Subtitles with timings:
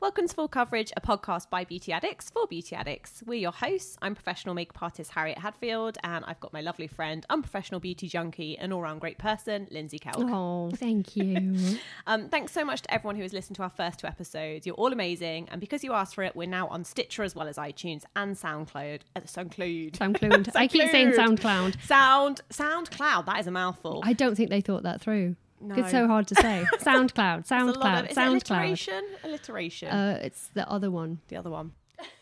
[0.00, 3.20] Welcome to Full Coverage, a podcast by beauty addicts for beauty addicts.
[3.26, 3.98] We're your hosts.
[4.00, 8.56] I'm professional makeup artist Harriet Hadfield, and I've got my lovely friend, unprofessional beauty junkie,
[8.56, 10.30] and all round great person, Lindsay Kelk.
[10.30, 11.78] Oh, thank you.
[12.06, 14.66] Um, thanks so much to everyone who has listened to our first two episodes.
[14.66, 17.48] You're all amazing, and because you asked for it, we're now on Stitcher as well
[17.48, 19.00] as iTunes and SoundCloud.
[19.14, 19.92] Uh, SoundCloud.
[19.92, 20.52] SoundCloud.
[20.54, 21.82] I keep saying SoundCloud.
[21.84, 23.26] Sound SoundCloud.
[23.26, 24.00] That is a mouthful.
[24.04, 25.36] I don't think they thought that through.
[25.60, 25.74] No.
[25.74, 26.64] It's so hard to say.
[26.78, 27.38] SoundCloud.
[27.40, 28.10] It's a lot SoundCloud.
[28.10, 28.28] of- SoundCloud.
[28.28, 29.04] alliteration?
[29.24, 29.88] Alliteration.
[29.88, 31.20] Uh, it's the other one.
[31.28, 31.72] the other one.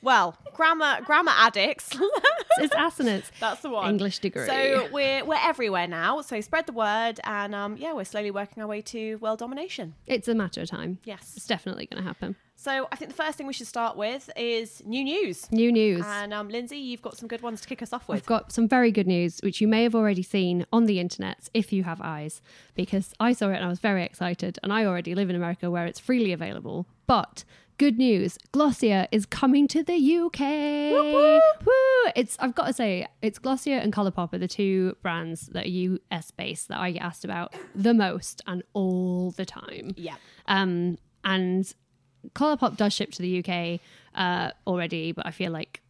[0.03, 1.97] Well, grammar grammar addicts.
[2.59, 3.31] It's assonance.
[3.39, 3.91] That's the one.
[3.91, 4.47] English degree.
[4.47, 6.23] So we're we're everywhere now.
[6.23, 9.95] So spread the word, and um, yeah, we're slowly working our way to world domination.
[10.07, 10.99] It's a matter of time.
[11.05, 11.35] Yes.
[11.37, 12.37] It's definitely going to happen.
[12.59, 15.51] So I think the first thing we should start with is new news.
[15.53, 16.03] New news.
[16.07, 18.17] And um, Lindsay, you've got some good ones to kick us off with.
[18.17, 21.51] I've got some very good news, which you may have already seen on the internet
[21.53, 22.41] if you have eyes,
[22.75, 24.59] because I saw it and I was very excited.
[24.63, 26.87] And I already live in America where it's freely available.
[27.07, 27.45] But
[27.79, 30.41] good news Glossier is coming to the UK.
[30.41, 32.11] Woo!
[32.15, 35.69] It's, I've got to say, it's Glossier and Colourpop are the two brands that are
[35.69, 39.93] US based that I get asked about the most and all the time.
[39.97, 40.17] yeah.
[40.47, 41.73] Um, and
[42.35, 43.81] Colourpop does ship to the UK
[44.15, 45.83] uh, already, but I feel like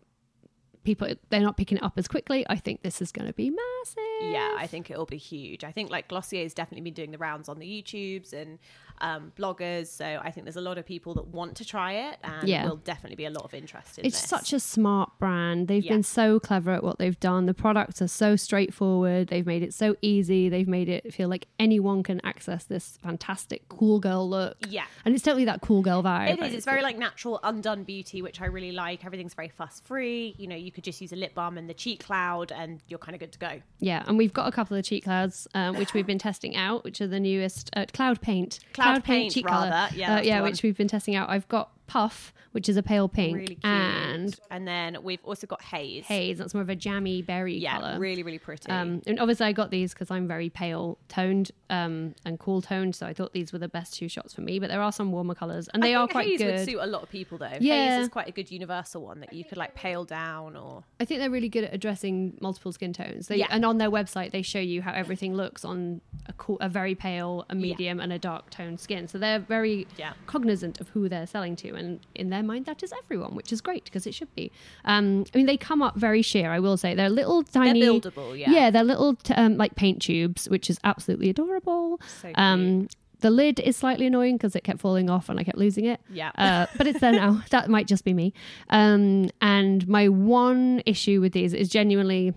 [0.86, 2.46] people they're not picking it up as quickly.
[2.48, 4.32] I think this is going to be massive.
[4.32, 5.64] Yeah, I think it'll be huge.
[5.64, 8.58] I think like Glossier has definitely been doing the rounds on the YouTubes and
[9.00, 9.86] um, bloggers.
[9.89, 12.64] So I think there's a lot of people that want to try it, and Yeah.
[12.66, 14.28] will definitely be a lot of interest in It's this.
[14.28, 15.69] such a smart brand.
[15.69, 15.92] They've Yeah.
[15.92, 17.47] been so clever at what they've done.
[17.47, 19.28] The products are so straightforward.
[19.28, 20.48] They've made it so easy.
[20.48, 24.56] They've made it feel like anyone can access this fantastic cool girl look.
[24.69, 24.84] Yeah.
[25.04, 26.31] And it's totally that cool girl vibe.
[26.31, 26.54] It is.
[26.54, 29.04] It's very like natural, undone beauty, which I really like.
[29.04, 30.34] Everything's very fuss free.
[30.38, 32.99] You know, you could just use a lip balm and the cheek cloud, and you're
[32.99, 33.60] kind of good to go.
[33.81, 36.84] Yeah, and we've got a couple of cheek clouds um, which we've been testing out,
[36.84, 38.60] which are the newest uh, Cloud Paint.
[38.72, 39.70] Cloud Paint, cheek rather.
[39.70, 39.88] colour.
[39.94, 41.28] Yeah, uh, yeah, which we've been testing out.
[41.30, 43.64] I've got Puff, which is a pale pink, Really cute.
[43.64, 46.04] and and then we've also got haze.
[46.06, 46.38] Haze.
[46.38, 47.98] That's more of a jammy berry yeah, color.
[47.98, 48.69] really, really pretty.
[48.70, 52.96] Um, and obviously, I got these because I'm very pale toned um, and cool toned,
[52.96, 54.58] so I thought these were the best two shots for me.
[54.58, 56.54] But there are some warmer colors, and they I are quite haze good.
[56.56, 57.50] would suit a lot of people though.
[57.60, 57.96] Yeah.
[57.96, 61.04] Haze is quite a good universal one that you could like pale down or I
[61.04, 63.28] think they're really good at addressing multiple skin tones.
[63.28, 63.46] They, Yeah.
[63.50, 66.94] And on their website, they show you how everything looks on a, cool, a very
[66.94, 69.06] pale, a medium, and a dark toned skin.
[69.08, 70.14] So they're very Yeah.
[70.26, 73.60] cognizant of who they're selling to, and in their mind, that is everyone, which is
[73.60, 74.50] great because it should be.
[74.84, 76.50] Um, I mean, they come up very sheer.
[76.50, 78.50] I will say they're little tiny, buildable, yeah.
[78.50, 82.00] yeah, they're little t- um, like paint tubes, which is absolutely adorable.
[82.22, 82.88] So um,
[83.20, 86.00] the lid is slightly annoying because it kept falling off and I kept losing it.
[86.10, 86.32] Yeah.
[86.37, 87.42] Uh, but it's there now.
[87.50, 88.34] That might just be me.
[88.70, 92.34] Um, and my one issue with these is genuinely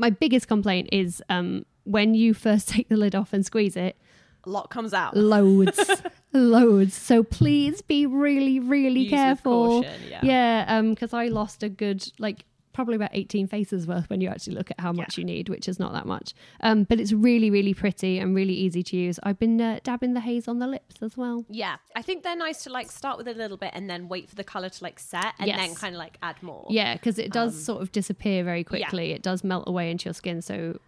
[0.00, 3.96] my biggest complaint is um, when you first take the lid off and squeeze it,
[4.44, 5.16] a lot comes out.
[5.16, 5.78] loads,
[6.32, 6.94] loads.
[6.94, 9.82] So please be really, really Use careful.
[9.82, 10.20] caution, yeah.
[10.22, 10.82] Yeah.
[10.82, 14.70] Because I lost a good like probably about 18 faces worth when you actually look
[14.70, 16.32] at how much you need, which is not that much.
[16.60, 19.18] Um, but it's really, really pretty and really easy to use.
[19.24, 21.44] I've been uh, dabbing the haze on the lips as well.
[21.50, 24.30] Yeah, I think they're nice to like start with a little bit and then wait
[24.30, 25.58] for the color to like set and Yes.
[25.58, 26.64] then kind of like add more.
[26.70, 29.10] Yeah, because it does Um, sort of disappear very quickly.
[29.12, 30.40] It does melt away into your skin.
[30.40, 30.78] So,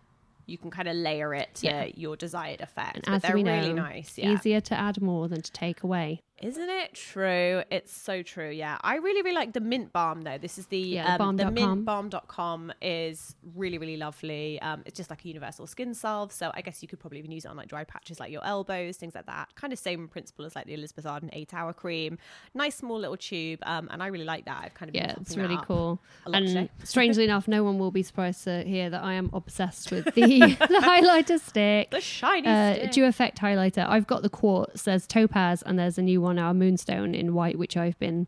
[0.47, 1.84] you can kind of layer it to Yeah.
[1.94, 2.97] your desired effect.
[2.97, 4.19] and but they're we know, really nice.
[4.19, 4.30] Yeah.
[4.32, 6.20] easier to add more than to take away.
[6.42, 7.62] Isn't it true?
[7.70, 8.50] It's so true.
[8.50, 8.76] Yeah.
[8.82, 10.38] I really, really like the mint balm though.
[10.38, 12.10] This is the, Yeah, the um, the balm.com.
[12.10, 14.60] mintbalm.com is really, really lovely.
[14.60, 16.32] Um, it's just like a universal skin salve.
[16.32, 18.44] So I guess you could probably even use it on like dry patches like your
[18.44, 19.54] elbows, things like that.
[19.54, 22.18] Kind of same principle as like the Elizabeth Arden eight hour cream.
[22.54, 23.60] Nice small little tube.
[23.62, 24.62] Um, and I really like that.
[24.65, 26.00] I've kind of been Yeah, it's really cool.
[26.27, 30.06] And strangely enough, no one will be surprised to hear that I am obsessed with
[30.06, 30.12] the,
[30.59, 31.92] the highlighter stick.
[31.92, 32.91] The shiny uh, stick.
[32.92, 33.86] Dew Effect highlighter.
[33.89, 34.83] I've got the quartz.
[34.83, 38.26] There's topaz, and there's a new one now, Moonstone in white, which I've been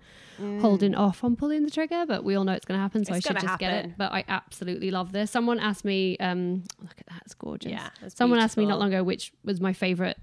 [0.60, 2.04] holding off on pulling the trigger.
[2.06, 3.16] But we all know it's going to happen, so Mm.
[3.18, 3.92] It's I should just get it.
[3.96, 5.30] But I absolutely love this.
[5.30, 7.70] Someone asked me, um, look at that, it's gorgeous.
[7.72, 10.18] Yeah, Someone asked me not long ago which was my favorite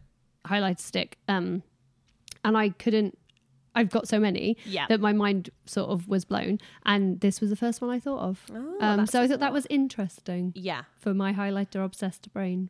[0.45, 1.63] highlighter stick, um,
[2.43, 3.17] and I couldn't.
[3.73, 4.85] I've got so many Yeah.
[4.87, 8.19] that my mind sort of was blown, and this was the first one I thought
[8.19, 8.45] of.
[8.53, 10.83] Oh, um, so I thought that was interesting Yeah.
[10.97, 12.69] for my highlighter obsessed brain.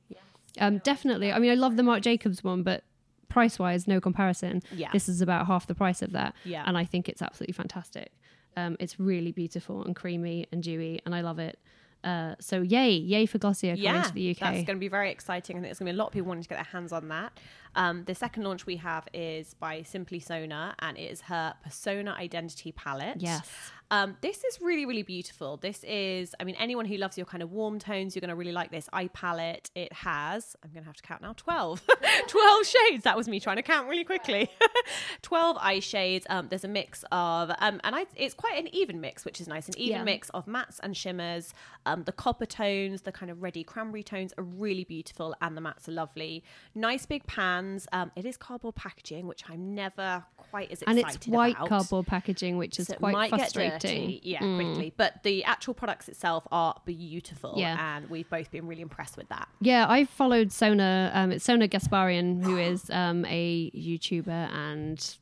[0.59, 1.31] Um, definitely.
[1.31, 2.83] I mean, I love the Marc Jacobs one, but
[3.31, 4.61] price wise, no comparison.
[4.71, 4.89] Yeah.
[4.91, 6.35] This is about half the price of that.
[6.43, 6.63] Yeah.
[6.65, 8.11] And I think it's absolutely fantastic.
[8.57, 11.57] Um, it's really beautiful and creamy and dewy, and I love it.
[12.03, 14.39] Uh, so yay, yay for Glossier coming yeah, to the UK.
[14.39, 15.55] that's going to be very exciting.
[15.55, 16.91] I think there's going to be a lot of people wanting to get their hands
[16.91, 17.39] on that.
[17.75, 22.15] Um, the second launch we have is by Simply Sona, and it is her Persona
[22.17, 23.21] Identity Palette.
[23.21, 23.71] Yes.
[23.91, 25.57] Um, this is really, really beautiful.
[25.57, 28.35] This is, I mean, anyone who loves your kind of warm tones, you're going to
[28.35, 29.69] really like this eye palette.
[29.75, 31.81] It has, I'm going to have to count now, 12.
[32.27, 33.03] 12 shades.
[33.03, 34.49] That was me trying to count really quickly.
[35.23, 36.25] 12 eye shades.
[36.29, 39.47] Um, there's a mix of, um, and I, it's quite an even mix, which is
[39.47, 39.67] nice.
[39.67, 40.03] An even Yeah.
[40.05, 41.53] mix of mattes and shimmers.
[41.85, 45.61] Um, the copper tones, the kind of reddy cranberry tones are really beautiful, and the
[45.61, 46.43] mattes are lovely.
[46.75, 47.87] Nice big pans.
[47.91, 51.11] Um, it is cardboard packaging, which I'm never quite as excited about.
[51.11, 51.67] and it's white about.
[51.69, 53.80] cardboard packaging, which is So quite frustrating.
[53.87, 54.01] Mm.
[54.01, 54.93] dirty, yeah, quickly.
[54.97, 57.95] But the actual products itself are beautiful, Yeah.
[57.97, 59.47] and we've both been really impressed with that.
[59.59, 61.11] Yeah, I followed Sona.
[61.13, 65.17] Um, it's Sona Gasparian, who is um, a YouTuber and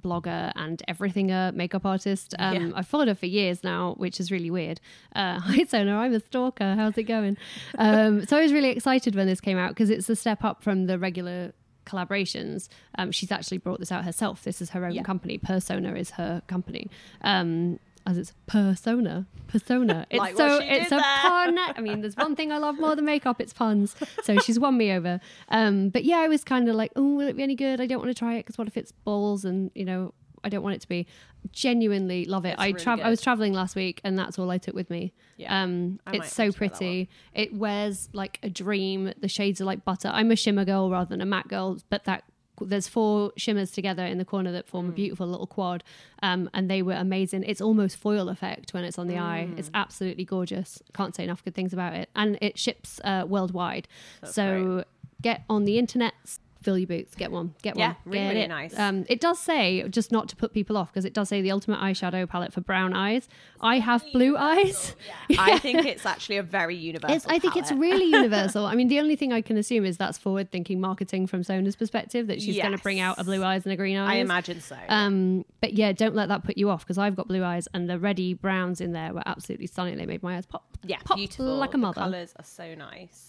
[0.00, 2.34] blogger and everything a makeup artist.
[2.38, 2.70] Um, Yeah.
[2.76, 4.80] I've followed her for years now, which is really weird.
[5.16, 5.96] Uh, hi, Sona.
[5.96, 6.74] I'm a stalker.
[6.76, 7.36] How's it going?
[7.76, 10.62] Um, so I was really excited when this came out because it's a step up
[10.62, 11.52] from the regular
[11.86, 12.68] collaborations.
[12.98, 14.44] Um, she's actually brought this out herself.
[14.44, 15.02] This is her own Yeah.
[15.02, 15.38] company.
[15.38, 16.88] Persona is her company.
[17.22, 17.80] Um,
[18.10, 20.06] as it's persona, persona.
[20.10, 21.00] It's Like so it's a there.
[21.22, 21.58] pun.
[21.58, 23.40] I mean, there's one thing I love more than makeup.
[23.40, 23.94] It's puns.
[24.22, 25.20] So she's won me over.
[25.48, 27.80] Um, but yeah, I was kind of like, oh, will it be any good?
[27.80, 30.12] I don't want to try it because what if it's balls and you know.
[30.42, 31.06] I don't want it to be.
[31.52, 32.52] Genuinely love it.
[32.52, 33.04] It's I really travel.
[33.04, 35.12] I was traveling last week, and that's all I took with me.
[35.36, 37.08] Yeah, um, it's so have to try that pretty.
[37.34, 39.12] It wears like a dream.
[39.20, 40.08] The shades are like butter.
[40.08, 42.24] I'm a shimmer girl rather than a matte girl, but that
[42.60, 44.70] there's four shimmers together in the corner that Mm.
[44.70, 45.82] form a beautiful little quad,
[46.22, 47.44] um, and they were amazing.
[47.44, 49.48] It's almost foil effect when it's on the eye.
[49.50, 49.58] Mm.
[49.58, 50.82] It's absolutely gorgeous.
[50.94, 53.88] Can't say enough good things about it, and it ships uh, worldwide.
[54.24, 54.84] so
[55.22, 56.14] get on the internet.
[56.62, 57.14] Fill your boots.
[57.14, 57.54] Get one.
[57.62, 57.96] Get Yeah, one.
[58.04, 58.48] really, really it.
[58.48, 58.78] nice.
[58.78, 61.50] Um, it does say just not to put people off because it does say the
[61.50, 63.28] ultimate eyeshadow palette for brown eyes.
[63.62, 64.94] I have blue eyes.
[65.38, 67.16] I think it's actually a very universal.
[67.16, 68.66] It's, I think it's really universal.
[68.66, 72.26] I mean, the only thing I can assume is that's forward-thinking marketing from Sona's perspective
[72.26, 74.10] that she's going to bring out a blue eyes and a green eyes.
[74.10, 74.76] I imagine so.
[74.88, 77.88] Um, but yeah, don't let that put you off because I've got blue eyes and
[77.88, 79.96] the reddy browns in there were absolutely stunning.
[79.96, 80.64] They made my eyes pop.
[80.84, 81.46] yeah, pop beautiful.
[81.56, 81.94] like a mother.
[81.94, 82.12] The mother.
[82.12, 83.28] colours are so nice.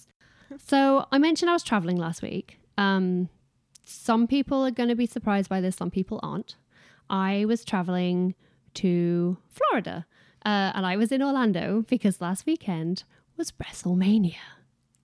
[0.68, 2.58] So I mentioned I was traveling last week.
[2.82, 3.30] Um,
[3.84, 6.56] some people are going to be surprised by this, some people aren't.
[7.10, 8.36] I was traveling
[8.76, 10.06] to Florida
[10.46, 13.04] uh, and I was in Orlando because last weekend
[13.38, 14.36] was WrestleMania.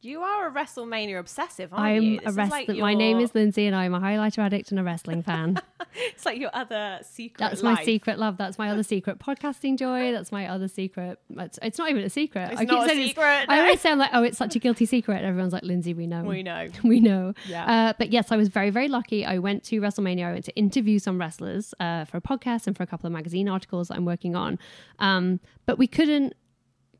[0.01, 2.19] You are a WrestleMania obsessive, aren't I'm you?
[2.19, 2.65] a This wrestler.
[2.67, 5.59] like My name is Lindsay and I'm a highlighter addict and a wrestling fan.
[5.99, 7.39] It's like your other secret.
[7.39, 8.37] That's my secret love.
[8.37, 10.11] That's my other secret podcasting joy.
[10.11, 11.19] That's my other secret.
[11.31, 12.51] It's, it's not even a secret.
[12.51, 14.55] It's I keep a saying it's- secret, I always say I'm like, oh, it's such
[14.55, 15.23] a guilty secret.
[15.23, 16.23] Everyone's like, Lindsay, we know.
[16.23, 16.67] We know.
[16.83, 17.33] we know.
[17.47, 17.65] Yeah.
[17.89, 19.25] Uh, but yes, I was very, very lucky.
[19.25, 20.25] I went to WrestleMania.
[20.27, 23.13] I went to interview some wrestlers uh, for a podcast and for a couple of
[23.13, 24.59] magazine articles that I'm working on.
[24.99, 26.35] Um, but we couldn't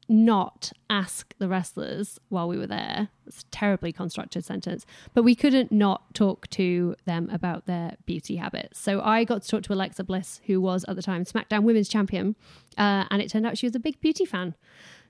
[0.10, 3.10] not ask the wrestlers while we were there.
[3.26, 8.38] It's a terribly constructed sentence, but we couldn't not talk to them about their beauty
[8.38, 8.80] habits.
[8.80, 11.90] So I got to talk to Alexa Bliss, who was at the time SmackDown Women's
[11.90, 12.36] Champion,
[12.78, 14.56] uh, and it turned out she was a big beauty fan.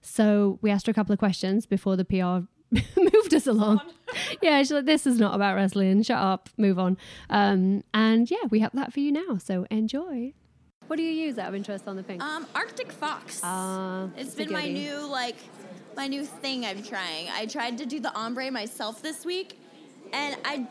[0.02, 2.48] So we asked her a couple of questions before the PR
[2.98, 3.82] moved us along.
[4.42, 6.02] yeah, she's like, this is not about wrestling.
[6.04, 6.98] Shut up, move on.
[7.30, 9.38] Um, and yeah, we have that for you now.
[9.38, 10.34] So enjoy.
[10.88, 12.22] What do you use out of interest on the pink?
[12.24, 13.42] Um, Arctic Fox.
[13.44, 15.36] Ah, it's been my new like
[15.96, 17.28] my new thing I'm trying.
[17.34, 19.60] I tried to do the ombre myself this week,
[20.14, 20.66] and I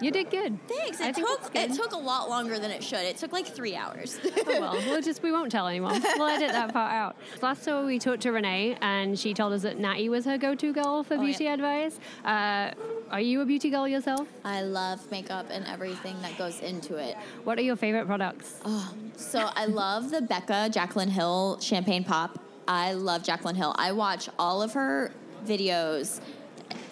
[0.00, 0.58] you did good.
[0.68, 1.00] thanks.
[1.00, 3.00] It think took it took a lot longer than it should.
[3.00, 4.18] It took like three hours.
[4.44, 6.02] Oh, well, we'll just we won't tell anyone.
[6.16, 7.16] We'll edit that part out.
[7.42, 10.72] Last time we talked to Renee, and she told us that Natty was her go-to
[10.72, 11.54] girl for Oh, beauty yeah.
[11.54, 11.98] advice.
[12.24, 12.72] Uh,
[13.12, 14.26] are you a beauty girl yourself?
[14.42, 17.14] I love makeup and everything that goes into it.
[17.44, 18.58] What are your favorite products?
[18.64, 22.38] Oh, so I love the Becca Jaclyn Hill champagne pop.
[22.66, 23.74] I love Jaclyn Hill.
[23.76, 25.12] I watch all of her
[25.44, 26.20] videos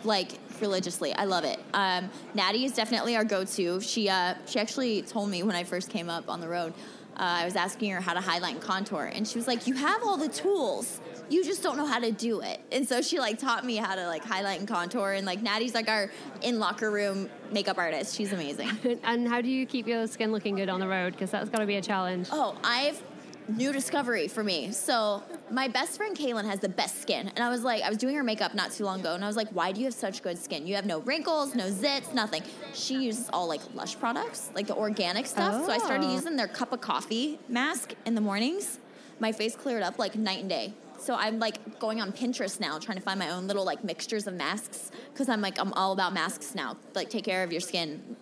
[0.04, 1.14] like religiously.
[1.14, 1.58] I love it.
[1.72, 3.80] Um, Natty is definitely our go-to.
[3.80, 6.74] She uh, she actually told me when I first came up on the road.
[7.16, 9.74] Uh, I was asking her how to highlight and contour, and she was like, "You
[9.74, 11.00] have all the tools."
[11.30, 13.94] You just don't know how to do it, and so she like taught me how
[13.94, 15.12] to like highlight and contour.
[15.12, 16.10] And like Natty's like our
[16.42, 18.16] in locker room makeup artist.
[18.16, 18.70] She's amazing.
[19.04, 21.12] And how do you keep your skin looking good on the road?
[21.12, 22.28] Because that's got to be a challenge.
[22.32, 23.00] Oh, I've
[23.48, 24.70] new discovery for me.
[24.72, 27.98] So my best friend Kaylin has the best skin, and I was like, I was
[27.98, 29.94] doing her makeup not too long ago, and I was like, why do you have
[29.94, 30.66] such good skin?
[30.66, 32.42] You have no wrinkles, no zits, nothing.
[32.74, 35.54] She uses all like Lush products, like the organic stuff.
[35.56, 35.66] Oh.
[35.66, 36.12] So I started Oh.
[36.12, 38.78] using their cup of coffee mask in the mornings.
[39.20, 40.72] My face cleared up like night and day.
[41.00, 44.26] So I'm like going on Pinterest now, trying to find my own little like mixtures
[44.26, 46.76] of masks because I'm like I'm all about masks now.
[46.94, 48.16] Like take care of your skin.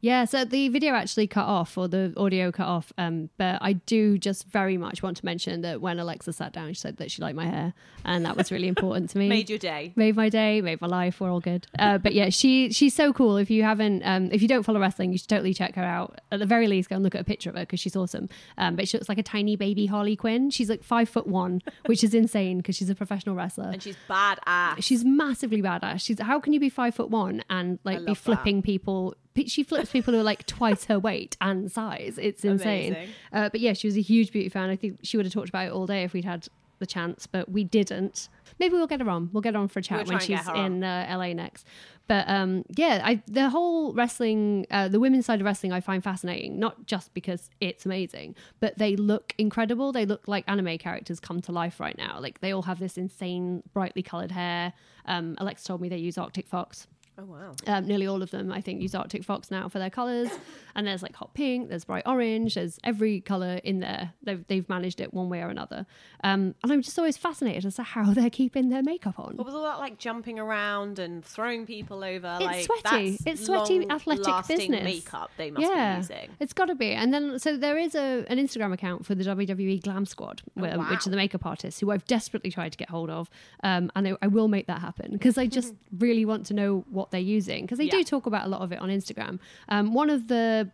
[0.00, 2.92] Yeah, so the video actually cut off or the audio cut off.
[2.98, 6.68] Um, but I do just very much want to mention that when Alexa sat down,
[6.68, 7.74] she said that she liked my hair,
[8.04, 9.28] and that was really important to me.
[9.38, 9.92] Made your day.
[9.96, 11.20] made my day, made my life.
[11.20, 11.66] We're all good.
[11.78, 13.36] Uh, but yeah, she she's so cool.
[13.36, 16.20] If you haven't, um, if you don't follow wrestling, you should totally check her out.
[16.30, 18.28] At the very least, go and look at a picture of her because she's awesome.
[18.56, 20.50] Um, but she looks like a tiny baby Harley Quinn.
[20.50, 23.70] She's like five foot one, which is insane because she's a professional wrestler.
[23.72, 24.76] And she's badass.
[24.82, 26.00] She's massively badass.
[26.00, 29.14] She's how can you be five foot one and like be flipping people?
[29.46, 32.18] She flips people who are like twice her weight and size.
[32.20, 32.92] It's insane.
[33.32, 34.70] Uh, but yeah, she was a huge beauty fan.
[34.70, 37.26] I think she would have talked about it all day if we'd had the chance,
[37.26, 38.28] but we didn't.
[38.58, 39.30] Maybe we'll get her on.
[39.32, 41.06] We'll get her on for a chat We'll when try and get she's in uh,
[41.16, 41.66] LA next.
[42.06, 46.02] But um, yeah, I, the whole wrestling, uh, the women's side of wrestling, I find
[46.02, 46.58] fascinating.
[46.58, 49.92] Not just because it's amazing, but they look incredible.
[49.92, 52.18] They look like anime characters come to life right now.
[52.18, 54.72] Like they all have this insane, brightly colored hair.
[55.04, 56.86] Um, Alexa told me they use Arctic Fox.
[57.18, 57.52] Oh wow.
[57.66, 60.28] Um, nearly all of them, I think, use Arctic Fox now for their colors.
[60.74, 64.12] And there's like hot pink, there's bright orange, there's every color in there.
[64.22, 65.86] They've, they've managed it one way or another.
[66.22, 69.36] Um, and I'm just always fascinated as to how they're keeping their makeup on.
[69.36, 72.38] What was all that like jumping around and throwing people over?
[72.40, 73.18] It's like sweaty.
[73.26, 74.84] It's sweaty, long athletic business.
[74.84, 76.28] makeup they must yeah, be using.
[76.38, 76.92] it's got to be.
[76.92, 80.68] And then, so there is a an Instagram account for the WWE Glam Squad, where-
[80.74, 80.90] Oh, wow.
[80.90, 83.30] which are the makeup artists who I've desperately tried to get hold of,
[83.64, 86.84] um, and I, I will make that happen because I just really want to know
[86.90, 89.38] what they're using because they do talk about a lot of it on Instagram.
[89.68, 90.70] Um, one of the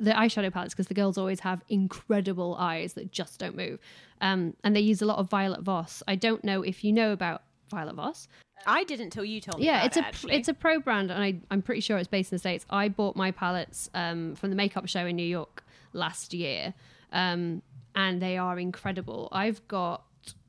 [0.00, 3.78] the eyeshadow palettes because the girls always have incredible eyes that just don't move,
[4.20, 6.02] um, and they use a lot of Violet Voss.
[6.06, 8.28] I don't know if you know about Violet Voss.
[8.66, 9.66] I didn't till you told me.
[9.66, 10.34] Yeah, about it's it, a actually.
[10.34, 12.66] it's a pro brand, and I, I'm pretty sure it's based in the states.
[12.70, 16.74] I bought my palettes um, from the makeup show in New York last year,
[17.12, 17.62] um,
[17.94, 19.28] and they are incredible.
[19.32, 20.04] I've got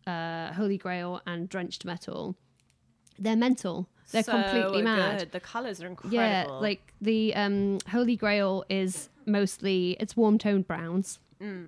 [0.08, 2.36] uh, Holy Grail and Drenched Metal.
[3.17, 3.89] They're mental.
[4.11, 5.19] They're So completely mad.
[5.19, 5.31] Good.
[5.31, 6.15] The colors are incredible.
[6.15, 11.19] Yeah, like the um, Holy Grail is mostly it's warm toned browns.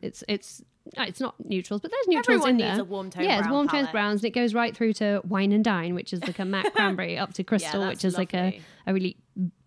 [0.01, 0.65] It's it's uh,
[0.97, 2.41] it's not neutrals, but there's neutrals.
[2.41, 2.81] Everyone in needs there.
[2.81, 3.91] a warm-toned yeah, it's brown warm palette.
[3.91, 6.73] browns, and it goes right through to wine and dine, which is like a matte
[6.75, 8.61] cranberry, up to crystal, that's which is like a, lovely.
[8.88, 9.17] a really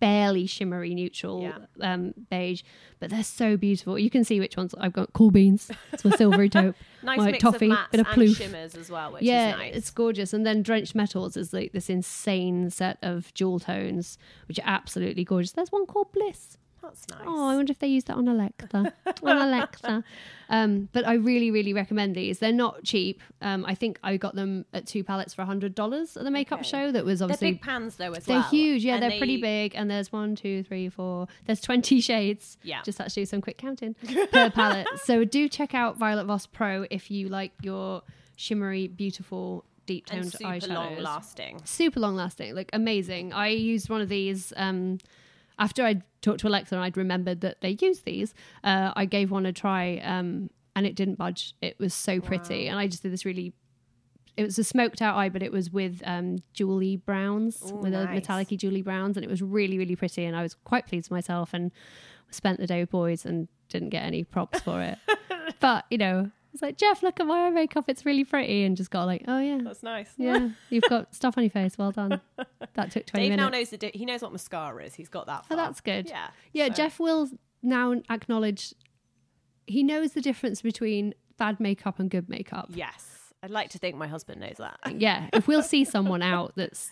[0.00, 2.62] barely shimmery neutral um, beige.
[3.00, 3.98] But they're so beautiful.
[3.98, 5.12] You can see which ones I've got.
[5.12, 5.70] Cool beans.
[5.92, 6.74] It's my silvery taupe.
[7.02, 9.52] nice my mix toffee, of mattes bit of and ploof shimmers as well, which yeah,
[9.52, 9.76] is nice.
[9.76, 10.32] it's gorgeous.
[10.32, 14.18] And then Drenched Metals is like this insane set of jewel tones,
[14.48, 15.52] which are absolutely gorgeous.
[15.52, 16.58] There's one called Bliss.
[16.84, 17.20] That's nice.
[17.26, 18.92] Oh, I wonder if they use that on Alexa.
[19.22, 20.04] on Alexa.
[20.50, 22.38] Um, but I really, really recommend these.
[22.38, 23.20] They're not cheap.
[23.40, 26.60] Um, I think I got them at two pallets for hundred dollars at the makeup
[26.60, 26.68] Okay.
[26.68, 26.92] show.
[26.92, 28.48] That was They're obviously big pans though as they're well.
[28.50, 28.84] huge.
[28.84, 29.74] Yeah, and they're pretty big.
[29.74, 31.26] And there's one, two, three, four.
[31.46, 32.58] There's 20 shades.
[32.62, 32.82] Yeah.
[32.82, 33.94] Just actually do some quick counting
[34.32, 34.86] per palette.
[35.04, 38.02] So do check out Violet Voss Pro if you like your
[38.36, 40.68] shimmery, beautiful, deep toned super eyeshadows.
[40.74, 41.60] long lasting.
[41.64, 43.32] Super long lasting, like amazing.
[43.32, 44.98] I used one of these um,
[45.58, 48.34] after I'd talked to Alexa and I'd remembered that they use these.
[48.62, 51.54] Uh, I gave one a try um, and it didn't budge.
[51.60, 52.68] It was so pretty.
[52.68, 53.52] And I just did this really
[54.36, 57.94] it was a smoked out eye, but it was with um, jewelly browns, Ooh, with
[57.94, 58.14] a nice.
[58.14, 60.24] metallic jewelly browns, and it was really, really pretty.
[60.24, 61.70] And I was quite pleased with myself and
[62.30, 64.98] spent the day with boys and didn't get any props for it.
[65.60, 68.76] but you know, it's like Jeff, look at my eye makeup; it's really pretty, and
[68.76, 70.08] just got like, oh yeah, That's nice.
[70.16, 71.76] yeah, you've got stuff on your face.
[71.76, 72.20] Well done.
[72.74, 73.36] That took twenty Dave minutes.
[73.38, 74.94] now knows the di- he knows what mascara is.
[74.94, 75.44] He's got that.
[75.50, 76.08] Oh, that's good.
[76.08, 76.28] Yeah.
[76.52, 77.28] Yeah, so- Jeff will
[77.62, 78.72] now acknowledge
[79.66, 82.66] he knows the difference between bad makeup and good makeup.
[82.74, 84.78] Yes, I'd like to think my husband knows that.
[84.84, 86.90] Uh, yeah, if we'll see someone out that's,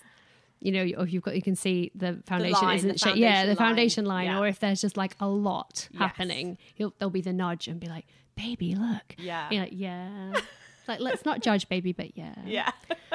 [0.61, 3.55] you know, or you've got, you can see the foundation line, isn't, the yeah, the
[3.55, 3.57] foundation line.
[3.57, 4.39] foundation line, Yeah.
[4.41, 5.99] or if there's just like a lot Yes.
[6.01, 9.49] happening, he'll there'll be the nudge and be like, "Baby, look." Yeah.
[9.51, 10.41] You're like, yeah.
[10.89, 12.35] Like let's not judge, baby, but yeah.
[12.45, 12.71] Yeah.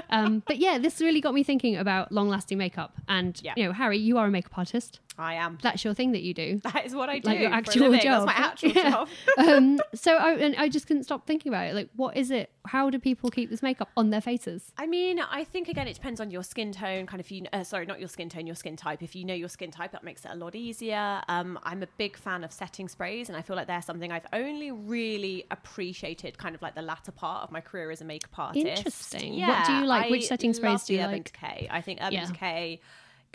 [0.09, 2.93] Um, but yeah, this really got me thinking about long-lasting makeup.
[3.09, 3.53] And Yeah.
[3.57, 4.99] you know, Harry, you are a makeup artist.
[5.17, 5.57] I am.
[5.61, 6.61] That's your thing that you do.
[6.73, 7.29] That is what I do.
[7.29, 8.03] like your actual job.
[8.03, 8.89] That's my actual Yeah.
[8.91, 9.09] job.
[9.37, 11.73] um, so I, and I just couldn't stop thinking about it.
[11.73, 12.51] Like, what is it?
[12.67, 14.71] How do people keep this makeup on their faces?
[14.77, 17.05] I mean, I think again, it depends on your skin tone.
[17.07, 19.01] Kind of, you uh, sorry, not your skin tone, your skin type.
[19.01, 21.21] If you know your skin type, that makes it a lot easier.
[21.29, 24.27] Um, I'm a big fan of setting sprays, and I feel like they're something I've
[24.33, 28.37] only really appreciated, kind of like the latter part of my career as a makeup
[28.37, 28.65] artist.
[28.65, 29.39] Interesting.
[29.41, 30.09] What do you like?
[30.11, 31.31] Which setting sprays do you the Urban like?
[31.31, 31.67] Decay.
[31.71, 32.25] I think Urban Yeah.
[32.27, 32.79] Decay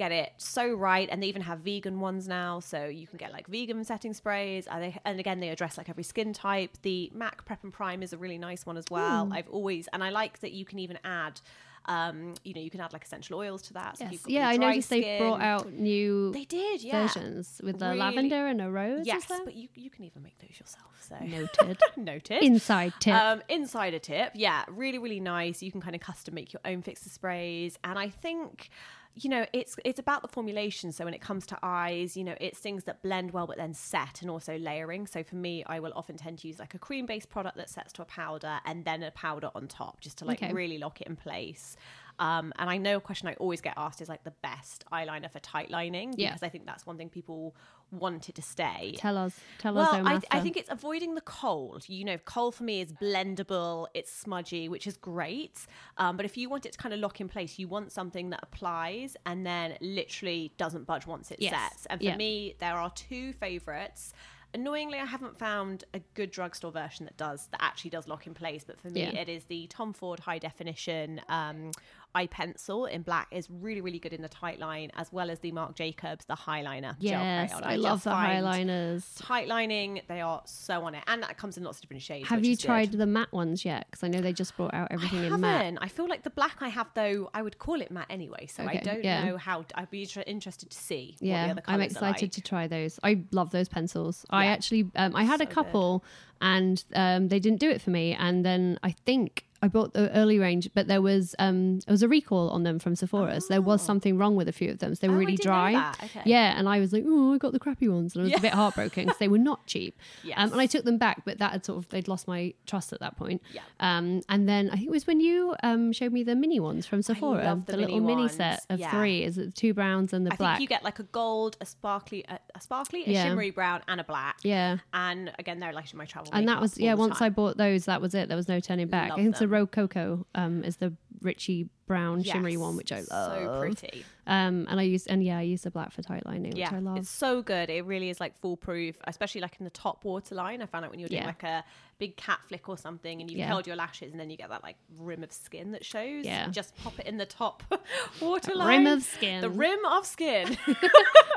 [0.02, 3.30] get it so right and they even have vegan ones now so you can get
[3.32, 7.10] like vegan setting sprays and, they, and again they address like every skin type the
[7.14, 9.32] mac prep and prime is a really nice one as well Hmm.
[9.36, 11.40] i've always and i like that you can even add
[11.84, 13.98] Um, you know, you can add like essential oils to that.
[13.98, 14.20] So Yes.
[14.36, 17.00] Yeah, I noticed they brought out new They did, yeah.
[17.02, 19.04] versions with the Really- lavender and a rose.
[19.04, 20.92] Yes, but you you can even make those yourself.
[21.08, 21.78] So Noted.
[21.96, 22.40] noted.
[22.40, 23.14] Inside tip.
[23.20, 25.60] Um, insider tip, yeah, really, really nice.
[25.60, 28.68] You can kind of custom make your own fixer sprays, and I think,
[29.14, 30.90] you know, it's it's about the formulation.
[30.92, 33.74] So when it comes to eyes, you know, it's things that blend well, but then
[33.74, 35.06] set, and also layering.
[35.06, 37.68] So for me, I will often tend to use like a cream based product that
[37.68, 40.52] sets to a powder, and then a powder on top, just to like Okay.
[40.52, 41.76] really lock it in place.
[42.22, 45.30] Um, and I know a question I always get asked is like the best eyeliner
[45.30, 46.28] for tight lining Yeah.
[46.28, 47.56] because I think that's one thing people
[47.90, 48.94] want it to stay.
[48.96, 49.34] tell us.
[49.58, 49.92] Tell us.
[49.92, 51.84] Well, I, I think it's avoiding the cold.
[51.88, 55.66] You know, cold for me is blendable, it's smudgy, which is great.
[55.98, 58.30] Um, but if you want it to kind of lock in place, you want something
[58.30, 61.52] that applies and then literally doesn't budge once it Yes.
[61.52, 61.86] sets.
[61.86, 62.16] And for Yeah.
[62.16, 64.12] me, there are two favorites.
[64.54, 68.34] Annoyingly, I haven't found a good drugstore version that does that actually does lock in
[68.34, 68.64] place.
[68.64, 69.18] But for me, Yeah.
[69.22, 71.70] it is the Tom Ford High Definition um,
[72.14, 75.38] eye pencil in black is really really good in the tight line, as well as
[75.40, 76.98] the Marc Jacobs the highliner.
[76.98, 77.64] gel Yes, crayon.
[77.64, 79.04] I, love the highliners.
[79.16, 82.28] tight lining they are so on it and that comes in lots of different shades
[82.28, 82.66] Have you is good.
[82.66, 83.86] tried the matte ones yet?
[83.90, 85.40] Because I know they just brought out everything I in haven't.
[85.74, 85.78] matte.
[85.80, 88.46] I feel like the black I have though, I would call it matte anyway.
[88.46, 89.24] So I don't yeah.
[89.24, 89.64] know how.
[89.74, 91.12] I'd be inter- interested to see.
[91.12, 92.32] what the Yeah, I'm excited like.
[92.32, 92.98] to try those.
[93.02, 94.24] I love those pencils.
[94.30, 96.00] I actually, um, I had a couple.
[96.00, 96.08] good.
[96.42, 98.12] And um, they didn't do it for me.
[98.14, 102.02] And then I think I bought the early range, but there was um, there was
[102.02, 103.40] a recall on them from Sephora.
[103.40, 104.92] So there was something wrong with a few of them.
[104.96, 105.92] So they were Oh, really dry.
[106.02, 106.22] Okay.
[106.24, 108.40] Yeah, and I was like, oh, I got the crappy ones, and I was a
[108.40, 109.96] bit heartbroken because they were not cheap.
[110.24, 110.36] Yes.
[110.42, 112.92] Um, and I took them back, but that had sort of they'd lost my trust
[112.92, 113.40] at that point.
[113.52, 113.60] Yeah.
[113.78, 116.84] Um, and then I think it was when you um showed me the mini ones
[116.84, 118.32] from Sephora, the little mini mini ones.
[118.34, 118.90] set of Yeah.
[118.90, 119.22] three.
[119.22, 120.56] Is it the two browns and the I black?
[120.56, 123.22] think you get like a gold, a sparkly, a, a sparkly, a Yeah.
[123.26, 124.38] shimmery brown, and a black.
[124.42, 124.78] yeah.
[124.92, 126.31] And again, they're like in my travel.
[126.32, 128.88] And that was yeah once i bought those that was it there was no turning
[128.88, 129.52] back Love i think it's the them.
[129.54, 134.04] rogue cocoa um is the richie brown shimmery one which i love So pretty.
[134.26, 136.70] um and i used and yeah i used the black for tight lining which Yeah,
[136.72, 137.70] i love it's so good.
[137.70, 140.62] It really is like foolproof, especially like in the top waterline.
[140.62, 141.26] I found out when you're doing Yeah.
[141.26, 141.64] like a
[141.98, 143.46] big cat flick or something, and you've Yeah.
[143.48, 146.24] held your lashes, and then you get that like rim of skin that shows.
[146.24, 146.48] Yeah.
[146.48, 147.62] just pop it in the top
[148.20, 148.84] waterline.
[148.84, 149.40] Rim of skin.
[149.42, 150.56] The rim of skin.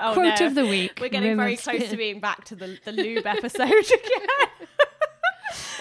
[0.02, 0.46] oh, Quote no.
[0.48, 3.26] of the week, We're getting rim very close to being back to the the lube
[3.26, 4.48] episode again.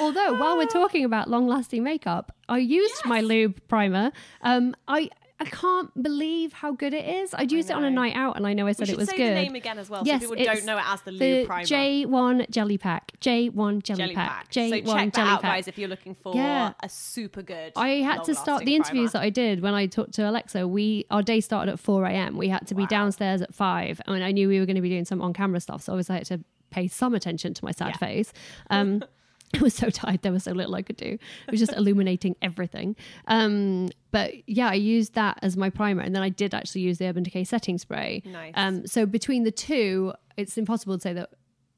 [0.00, 5.08] Although while we're talking about long lasting makeup i used my lube primer um i
[5.40, 7.34] I can't believe how good it is.
[7.34, 9.16] I'd used it on a night out, and I know I said it was say
[9.16, 9.30] good.
[9.36, 11.64] the name again as well, Yes, so people don't know it as the lube primer.
[11.66, 13.18] J1 Jelly Pack.
[13.20, 14.30] J1 Jelly, Jelly Pack.
[14.30, 14.50] pack.
[14.52, 15.52] J1 so check that Jelly out, Pack.
[15.56, 16.72] guys, if you're looking for Yeah.
[16.80, 17.72] a super good.
[17.74, 20.68] I had to start the interviews that I did when I talked to Alexa.
[20.68, 22.36] We our day started at four a.m.
[22.38, 24.88] We had to be downstairs at five, and I knew we were going to be
[24.88, 27.72] doing some on camera stuff, so obviously I had to pay some attention to my
[27.72, 27.96] sad Yeah.
[27.96, 28.32] face.
[28.70, 29.02] Um,
[29.54, 30.22] I was so tired.
[30.22, 31.06] There was so little I could do.
[31.46, 32.96] It was just illuminating everything.
[33.26, 36.98] Um, but yeah, I used that as my primer, and then I did actually use
[36.98, 38.22] the Urban Decay setting spray.
[38.24, 38.52] Nice.
[38.56, 41.30] Um, so between the two, it's impossible to say that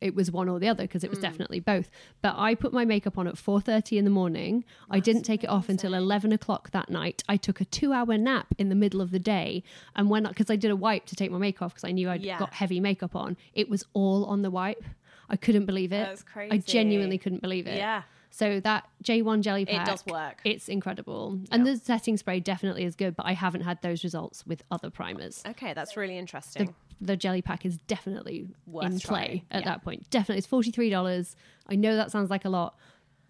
[0.02, 1.10] it was one or the other because it Mm.
[1.10, 1.90] was definitely both.
[2.20, 4.62] But I put my makeup on at four thirty in the morning.
[4.90, 7.22] I didn't take it off until eleven o'clock that night.
[7.30, 9.62] I took a two-hour nap in the middle of the day,
[9.94, 11.92] and when I because I did a wipe to take my makeup off because I
[11.92, 12.38] knew I'd Yeah.
[12.38, 14.84] got heavy makeup on, it was all on the wipe.
[15.28, 16.06] I couldn't believe it.
[16.06, 16.52] That's crazy.
[16.54, 17.76] I genuinely couldn't believe it.
[17.76, 18.02] Yeah.
[18.30, 20.40] So that J1 jelly pack, It does work.
[20.44, 23.16] It's incredible, and the setting spray definitely is good.
[23.16, 26.74] But I haven't had those results with other primers Okay, that's really interesting.
[27.00, 29.70] the, the jelly pack is definitely Worth in play trying, at yeah.
[29.70, 30.10] that point.
[30.10, 31.34] Definitely, it's forty three dollars.
[31.66, 32.76] I know that sounds like a lot,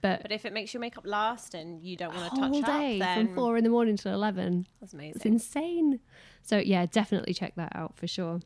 [0.01, 2.95] but, but if it makes your makeup last and you don't want to touch day
[2.95, 5.13] up, then from four in the morning till eleven, that's amazing.
[5.15, 6.01] it's insane.
[6.43, 8.41] So yeah, definitely check that out for sure.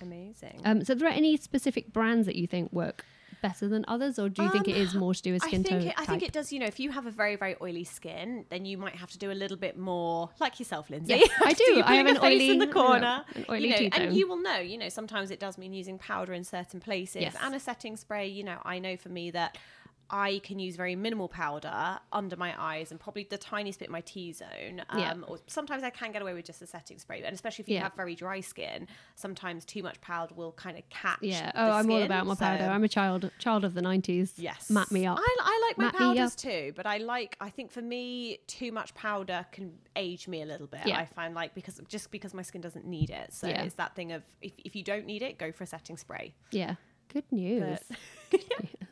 [0.00, 0.60] Amazing.
[0.64, 3.04] Um, so, are there any specific brands that you think work
[3.42, 5.48] better than others, or do you think it is more to do with Um, I
[5.48, 6.52] skin think tone it, I think it does.
[6.52, 9.18] You know, if you have a very very oily skin, then you might have to
[9.18, 11.14] do a little bit more, like yourself, Lindsay.
[11.14, 11.82] Yes, I do.
[11.84, 14.58] I have an face in the corner, an oily you know, and you will know.
[14.58, 17.36] You know, sometimes it does mean using powder in certain places Yes.
[17.40, 18.26] and a setting spray.
[18.28, 19.56] You know, I know for me that.
[20.12, 23.92] I can use very minimal powder under my eyes and probably the tiniest bit in
[23.92, 24.82] my T zone.
[24.90, 25.14] Um, Yeah.
[25.28, 27.76] Or sometimes I can get away with just a setting spray, and especially if you
[27.76, 27.84] Yeah.
[27.84, 31.18] have very dry skin, sometimes too much powder will kind of catch.
[31.22, 31.52] yeah.
[31.52, 32.64] the Oh, I'm all about my powder.
[32.64, 34.34] I'm a child child of the nineties.
[34.36, 34.68] Yes.
[34.68, 35.18] Map me up.
[35.20, 38.72] I, I like my me powders too, but I like, I think for me, too
[38.72, 40.80] much powder can age me a little bit.
[40.86, 40.98] Yeah.
[40.98, 43.32] I find like, because just because my skin doesn't need it.
[43.32, 43.62] So Yeah.
[43.62, 46.34] it's that thing of if, if you don't need it, go for a setting spray.
[46.50, 46.74] yeah.
[47.12, 47.78] Good news.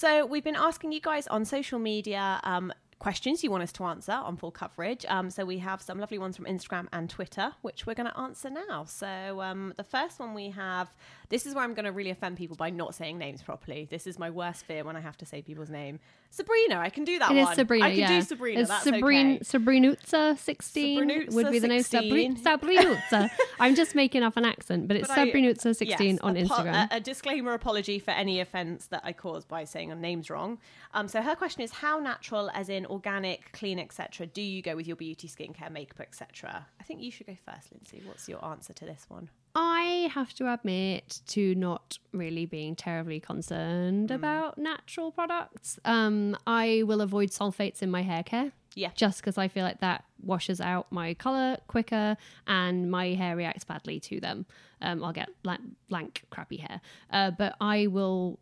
[0.00, 3.84] So we've been asking you guys on social media um, questions you want us to
[3.84, 5.04] answer on full coverage.
[5.06, 8.18] Um, so we have some lovely ones from Instagram and Twitter, which we're going to
[8.18, 8.84] answer now.
[8.84, 10.90] So um, the first one we have
[11.28, 13.88] this is where I'm going to really offend people by not saying names properly.
[13.90, 16.00] This is my worst fear when I have to say people's name.
[16.32, 17.56] Sabrina, I can do that It is one.
[17.56, 17.84] Sabrina.
[17.84, 18.08] I can yeah.
[18.08, 18.60] do Sabrina.
[18.60, 19.38] It's That's Sabrina, okay.
[19.40, 21.82] Sabrinutza 16 Sabrinutza would be the name.
[21.82, 22.36] 16.
[22.36, 23.30] Sabri, Sabrinutza.
[23.60, 26.88] I'm just making up an accent, but it's But Sabrinutza 16 yes, on apo- Instagram.
[26.92, 30.58] A, a disclaimer apology for any offence that I caused by saying her names wrong.
[30.94, 34.76] Um, so her question is: How natural, as in organic, clean, etc., do you go
[34.76, 36.66] with your beauty, skincare, makeup, etc.?
[36.80, 38.02] I think you should go first, Lindsay.
[38.06, 39.30] What's your answer to this one?
[39.54, 45.78] I have to admit to not really being terribly concerned about natural products.
[45.84, 48.52] Um, I will avoid sulfates in my hair care.
[48.74, 48.90] Yeah.
[48.94, 53.64] Just because I feel like that washes out my color quicker and my hair reacts
[53.64, 54.46] badly to them.
[54.80, 56.80] Um, I'll get blank, blank crappy hair.
[57.12, 58.38] Uh, but I will,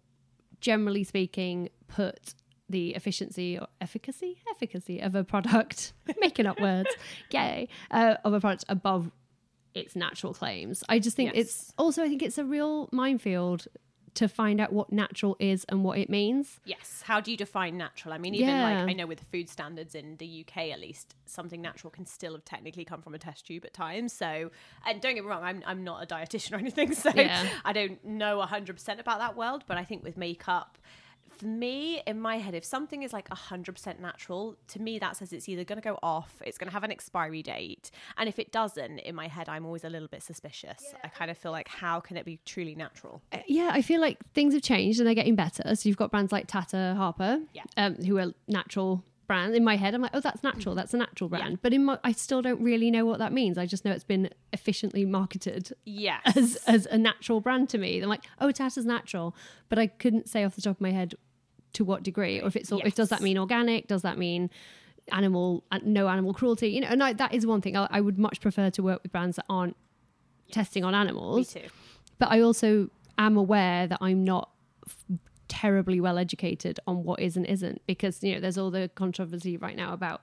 [0.61, 2.35] generally speaking, put
[2.69, 6.91] the efficiency or efficacy efficacy of a product making up words
[7.31, 9.11] yay uh, of a product above
[9.75, 10.83] its natural claims.
[10.89, 13.67] I just think it's also I think it's a real minefield
[14.15, 16.59] to find out what natural is and what it means.
[16.65, 17.03] Yes.
[17.05, 18.13] How do you define natural?
[18.13, 18.63] I mean, even Yeah.
[18.65, 22.33] like I know with food standards in the UK, at least, something natural can still
[22.33, 24.13] have technically come from a test tube at times.
[24.13, 24.51] So,
[24.85, 27.47] and don't get me wrong, I'm I'm not a dietitian or anything, so Yeah.
[27.65, 29.65] I don't know hundred percent about that world.
[29.69, 30.79] But I think with makeup.
[31.39, 35.33] For me, in my head, if something is like 100% natural, to me that says
[35.33, 37.91] it's either going to go off, it's going to have an expiry date.
[38.17, 40.95] And if it doesn't, in my head, I'm always a little bit suspicious.
[41.05, 43.23] I kind of feel like, how can it be truly natural?
[43.33, 45.75] Uh, Yeah, I feel like things have changed and they're getting better.
[45.77, 47.63] So you've got brands like Tata Harper, Yeah.
[47.77, 49.55] um, who are natural brands.
[49.57, 50.75] In my head, I'm like, oh, that's natural.
[50.75, 51.61] That's a natural brand.
[51.63, 53.59] But in my, I still don't really know what that means.
[53.59, 56.23] I just know it's been efficiently marketed Yes.
[56.37, 58.01] as as a natural brand to me.
[58.03, 59.37] I'm like, oh, Tata's natural,
[59.69, 61.15] but I couldn't say off the top of my head
[61.75, 63.87] to what degree, or if it's if does that mean organic?
[63.87, 64.51] Does that mean
[65.13, 66.69] animal uh, no animal cruelty?
[66.69, 67.77] You know, and I, that is one thing.
[67.77, 69.77] I, I would much prefer to work with brands that aren't
[70.51, 71.53] testing on Me animals.
[71.53, 71.63] too.
[72.19, 74.51] But I also am aware that I'm not
[74.87, 78.91] f- terribly well educated on what is and isn't because you know there's all the
[78.95, 80.23] controversy right now about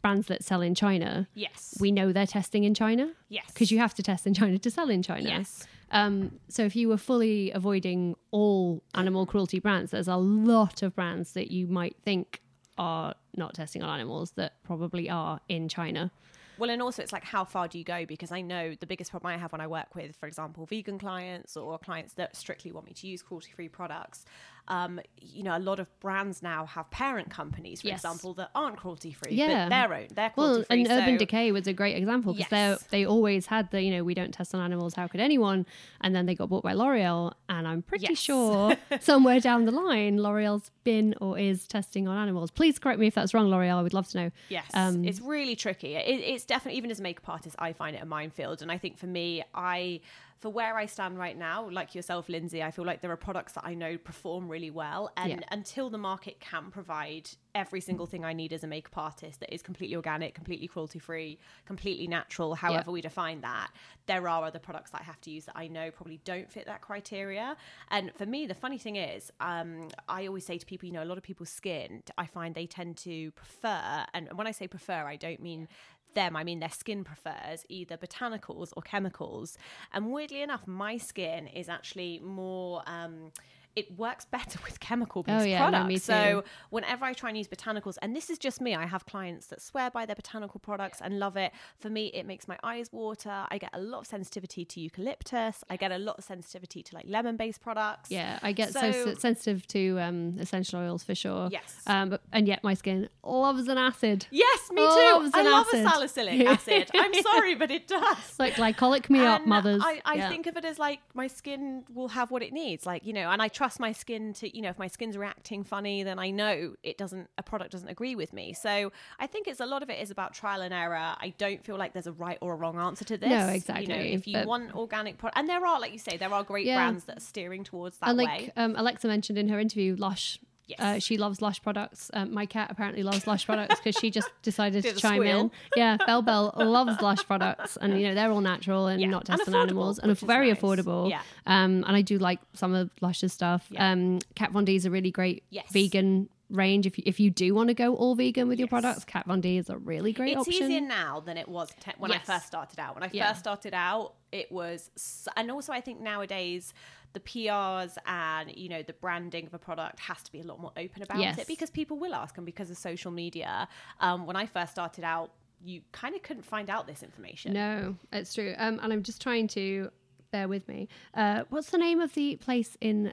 [0.00, 1.26] brands that sell in China.
[1.34, 1.76] Yes.
[1.80, 3.12] We know they're testing in China.
[3.28, 3.46] Yes.
[3.48, 5.28] Because you have to test in China to sell in China.
[5.28, 5.66] Yes.
[5.92, 10.94] Um, so if you were fully avoiding all animal cruelty brands, there's a lot of
[10.96, 12.40] brands that you might think
[12.78, 16.10] are not testing on animals that probably are in China.
[16.58, 18.06] Well, and also it's like how far do you go?
[18.06, 20.98] Because I know the biggest problem I have when I work with, for example, vegan
[20.98, 24.24] clients or clients that strictly want me to use cruelty-free products.
[24.68, 27.98] Um, you know, a lot of brands now have parent companies, for Yes.
[28.04, 29.68] example, that aren't cruelty-free, Yeah.
[29.68, 30.82] but their own, they're Well, cruelty-free.
[30.82, 32.82] and Urban Decay was a great example because Yes.
[32.84, 34.94] they they always had the you know we don't test on animals.
[34.94, 35.66] How could anyone?
[36.00, 38.18] And then they got bought by L'Oreal, and I'm pretty Yes.
[38.18, 42.50] sure somewhere down the line L'Oreal's been or is testing on animals.
[42.52, 43.78] Please correct me if that's wrong, L'Oreal.
[43.78, 44.30] I would love to know.
[44.48, 45.96] Yes, Um, it's really tricky.
[45.96, 48.62] It, it's definitely even as a makeup artist, I find it a minefield.
[48.62, 50.00] And I think for me, I
[50.42, 53.52] for where I stand right now, like yourself, Lindsay, I feel like there are products
[53.52, 55.38] that I know perform really well, and Yeah.
[55.52, 59.54] until the market can provide every single thing I need as a makeup artist that
[59.54, 63.70] is completely organic, completely cruelty free, completely natural, however we define that,
[64.06, 66.66] there are other products that I have to use that I know probably don't fit
[66.66, 67.56] that criteria.
[67.90, 71.04] And for me, the funny thing is, um, I always say to people, you know,
[71.04, 74.66] a lot of people's skin, I find they tend to prefer, and when I say
[74.66, 75.68] prefer, I don't mean
[76.14, 79.56] them, I mean their skin prefers either botanicals or chemicals.
[79.92, 82.82] And weirdly enough, my skin is actually more.
[82.86, 83.32] Um,
[83.74, 85.88] it works better with chemical based Oh, yeah, no, products.
[85.88, 89.06] me So whenever I try and use botanicals, and this is just me, I have
[89.06, 91.52] clients that swear by their botanical products and love it.
[91.78, 93.46] For me, it makes my eyes water.
[93.50, 95.64] I get a lot of sensitivity to eucalyptus.
[95.70, 98.10] I get a lot of sensitivity to like lemon based products.
[98.10, 101.48] Yeah, I get so, So- sensitive to um, essential oils for sure.
[101.50, 101.82] Yes.
[101.86, 104.26] um, but, and yet my skin loves an acid.
[104.30, 105.30] Yes, me too.
[105.34, 105.86] I love acid.
[105.86, 106.90] a salicylic acid.
[106.94, 108.18] I'm sorry, but it does.
[108.28, 109.82] It's like glycolic me up, mothers.
[109.84, 110.28] I, I Yeah.
[110.28, 113.30] think of it as like my skin will have what it needs, like you know,
[113.30, 116.30] and I trust my skin to, you know, if my skin's reacting funny, then I
[116.30, 118.52] know it doesn't, a product doesn't agree with me.
[118.54, 120.96] So I think it's a lot of it is about trial and error.
[120.96, 123.28] I don't feel like there's a right or a wrong answer to this.
[123.30, 126.00] No, You know, exactly, if you but- want organic product, and there are, like you
[126.00, 126.74] say, there are great Yeah.
[126.74, 128.50] brands that are steering towards that and way.
[128.56, 130.40] um, Alexa mentioned in her interview, Lush.
[130.66, 130.78] Yes.
[130.80, 132.10] Uh, she loves Lush products.
[132.14, 135.50] Um, my cat apparently loves Lush products because she just decided to chime in.
[135.76, 139.24] Yeah, Bell Bell loves Lush products, and you know they're all natural and Yeah, not
[139.26, 140.58] tested on animals, and very nice.
[140.60, 141.10] affordable.
[141.10, 141.20] Yeah.
[141.46, 143.66] Um, and I do like some of Lush's stuff.
[143.70, 143.90] Yeah.
[143.92, 145.66] Um, Kat Von D is a really great Yes.
[145.72, 146.86] vegan range.
[146.86, 149.40] If you, if you do want to go all vegan with your products, Kat Von
[149.40, 150.64] D is a really great it's option.
[150.70, 152.28] easier now than it was te- when Yes.
[152.28, 152.94] I first started out.
[152.94, 153.28] When I Yeah.
[153.28, 156.72] first started out, it was, s- and also I think nowadays
[157.12, 160.60] the PRs and you know the branding of a product has to be a lot
[160.60, 161.38] more open about Yes.
[161.38, 163.68] it because people will ask, and because of social media.
[164.00, 165.30] Um, when I first started out,
[165.64, 167.52] you kind of couldn't find out this information.
[167.52, 168.54] No, it's true.
[168.58, 169.90] Um, and I'm just trying to
[170.32, 170.88] bear with me.
[171.14, 173.12] Uh, what's the name of the place in?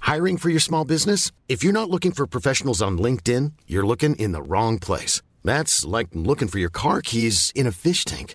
[0.00, 1.32] Hiring for your small business?
[1.48, 5.22] If you're not looking for professionals on LinkedIn, you're looking in the wrong place.
[5.42, 8.34] That's like looking for your car keys in a fish tank.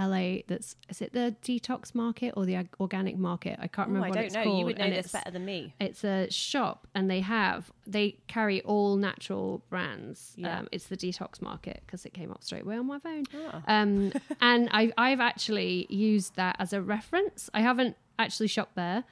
[0.00, 3.58] LA that's is it the detox market or the organic market?
[3.60, 4.44] I can't Oh, remember I what don't it's know.
[4.44, 4.58] called.
[4.60, 5.74] You would know and this better than me.
[5.80, 10.32] It's a shop and they have they carry all natural brands.
[10.36, 10.60] Yeah.
[10.60, 13.24] Um, it's the detox market because it came up straight away on my phone.
[13.52, 13.62] Ah.
[13.66, 17.50] Um, and I, I've actually used that as a reference.
[17.52, 19.04] I haven't actually shopped there.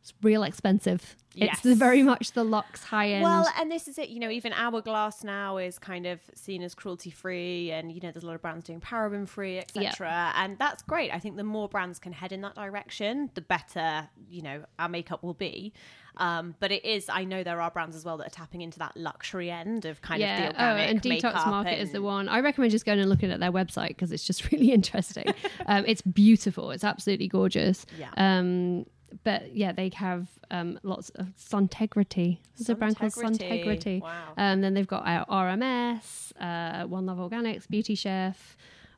[0.00, 1.16] It's real expensive.
[1.36, 3.22] It's very much the Lux high end.
[3.22, 4.08] Well, and this is it.
[4.08, 8.10] You know, even Hourglass now is kind of seen as cruelty free, and you know,
[8.10, 10.32] there's a lot of brands doing paraben free, etc.
[10.34, 11.12] And that's great.
[11.12, 14.08] I think the more brands can head in that direction, the better.
[14.28, 15.72] You know, our makeup will be.
[16.16, 17.08] Um, but it is.
[17.08, 20.02] I know there are brands as well that are tapping into that luxury end of
[20.02, 22.28] kind of the yeah, organic oh, and Detox Market is the one.
[22.28, 25.32] I recommend just going and looking at their website because it's just really interesting.
[25.66, 26.72] um, it's beautiful.
[26.72, 27.86] It's absolutely gorgeous.
[27.98, 28.10] Yeah.
[28.16, 28.86] Um,
[29.24, 32.38] but yeah, they have um, lots of Suntegrity.
[32.56, 33.12] There's a brand called.
[33.12, 34.00] Suntegrity.
[34.00, 34.32] Wow.
[34.36, 38.56] Um, then they've got uh, RMS, uh, One Love Organics, Beauty Chef,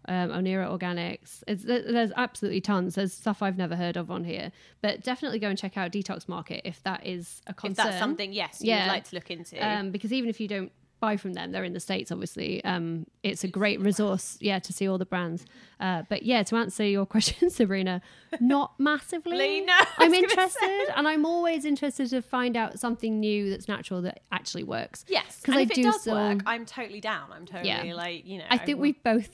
[0.08, 1.42] um, Onira Organics.
[1.46, 2.94] It's, there's absolutely tons.
[2.94, 4.52] There's stuff I've never heard of on here.
[4.80, 7.86] But definitely go and check out Detox Market if that is a concern.
[7.86, 9.58] If that's something, yes, you would like to look into.
[9.66, 10.72] Um, because even if you don't
[11.02, 12.64] buy from them, they're in the States, obviously.
[12.64, 15.44] Um, it's a great resource, yeah, to see all the brands.
[15.80, 18.00] Uh, but yeah, to answer your question, Sabrina,
[18.40, 19.66] not massively.
[19.68, 24.20] I I'm interested, and I'm always interested to find out something new that's natural that
[24.30, 25.04] actually works.
[25.08, 26.14] yes, because I if do it does still.
[26.14, 27.32] work, I'm totally down.
[27.32, 27.94] I'm totally Yeah.
[27.94, 28.46] like you know.
[28.48, 29.28] I think we've both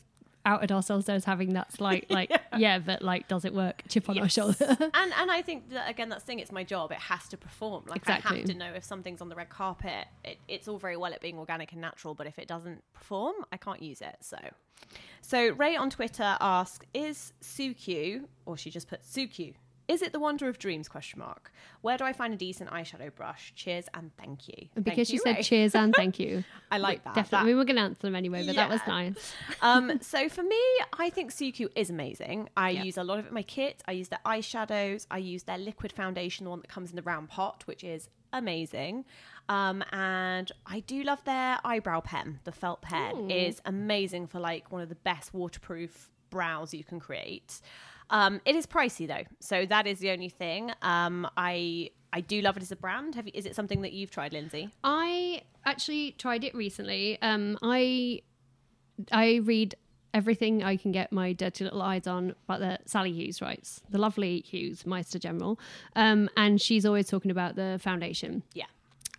[0.48, 2.78] outed ourselves as having that slight, like, yeah.
[2.78, 3.82] but like, does it work?
[3.88, 4.32] Chip on our Yes.
[4.34, 4.66] shoulder.
[4.80, 6.38] and and I think that again, that's thing.
[6.40, 6.90] It's my job.
[6.92, 7.84] It has to perform.
[7.86, 8.38] Like I Exactly.
[8.38, 10.06] have to know if something's on the red carpet.
[10.24, 13.34] It, it's all very well at being organic and natural, but if it doesn't perform,
[13.52, 14.16] I can't use it.
[14.20, 14.38] So,
[15.22, 19.54] so Ray on Twitter asks, "Is Suqqu or she just put Suq?
[19.88, 20.86] Is it the wonder of dreams?
[20.88, 21.50] Question mark.
[21.80, 23.52] Where do I find a decent eyeshadow brush?
[23.56, 24.68] Cheers and thank you.
[24.74, 25.42] Thank because you you, said Ray.
[25.42, 26.44] cheers and thank you.
[26.70, 27.14] I like that.
[27.14, 27.38] Definitely.
[27.38, 29.32] That- We were going to answer them anyway, but that was nice.
[29.62, 30.60] um, so for me,
[30.98, 32.48] I think Suqqu is amazing.
[32.56, 32.82] I Yeah.
[32.84, 33.82] use a lot of it in my kit.
[33.88, 35.06] I use their eyeshadows.
[35.10, 38.08] I use their liquid foundation, the one that comes in the round pot, which is
[38.34, 39.06] amazing.
[39.48, 42.40] Um, and I do love their eyebrow pen.
[42.44, 47.00] The felt pen is amazing for like one of the best waterproof brows you can
[47.00, 47.62] create.
[48.10, 50.70] Um, it is pricey though, so that is the only thing.
[50.82, 53.14] Um, I I do love it as a brand.
[53.16, 54.70] Have you, is it something that you've tried, Lindsay?
[54.82, 57.20] I actually tried it recently.
[57.20, 58.22] Um, I
[59.12, 59.74] I read
[60.14, 63.98] everything I can get my dirty little eyes on about the Sally Hughes writes, the
[63.98, 65.60] lovely Hughes Meister General,
[65.94, 68.42] um, and she's always talking about the foundation.
[68.54, 68.64] Yeah.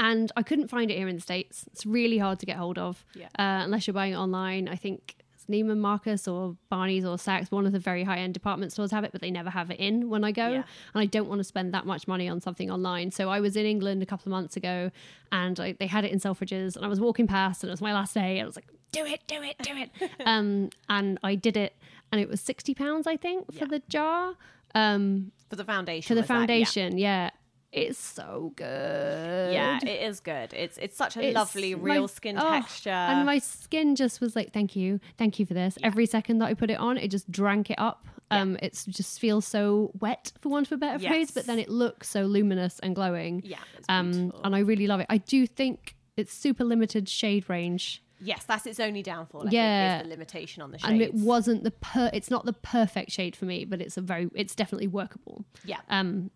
[0.02, 1.65] And I couldn't find it here in the states.
[1.71, 3.25] It's really hard to get hold of, Yeah.
[3.38, 4.67] uh, unless you're buying it online.
[4.67, 5.17] I think
[5.50, 9.04] Neiman Marcus or Barney's or Saks, one of the very high end department stores have
[9.04, 10.48] it, but they never have it in when I go.
[10.50, 10.64] Yeah.
[10.94, 13.12] And I don't want to spend that much money on something online.
[13.12, 14.92] So I was in England a couple of months ago,
[15.32, 17.82] and I, they had it in Selfridges, and I was walking past, and it was
[17.82, 19.90] my last day, and I was like, "Do it, do it, do it!"
[20.26, 21.76] um, and I did it,
[22.12, 23.66] and it was sixty pounds, I think, for Yeah.
[23.66, 24.36] the jar.
[24.76, 26.08] Um, For the foundation.
[26.08, 26.34] for the was that?
[26.34, 26.40] Yeah.
[26.40, 27.30] foundation, yeah.
[27.71, 29.53] It's so good.
[29.53, 30.53] Yeah, it is good.
[30.53, 32.89] It's it's such a It's lovely my- real skin oh, texture.
[32.89, 35.77] And my skin just was like, thank you, thank you for this.
[35.84, 38.08] Every second that I put it on, it just drank it up.
[38.32, 41.67] Um, It just feels so wet, for want of a better phrase, but then it
[41.69, 43.41] looks so luminous and glowing.
[43.43, 45.08] Yeah, um, and I really love it.
[45.10, 48.03] I do think it's super limited shade range.
[48.21, 49.47] yes, that's its only downfall.
[49.47, 50.03] I Yeah.
[50.03, 50.89] the limitation on the shades.
[50.91, 54.01] and it wasn't the per it's not the perfect shade for me but it's a
[54.01, 55.77] very it's definitely workable Yeah.
[55.89, 56.29] um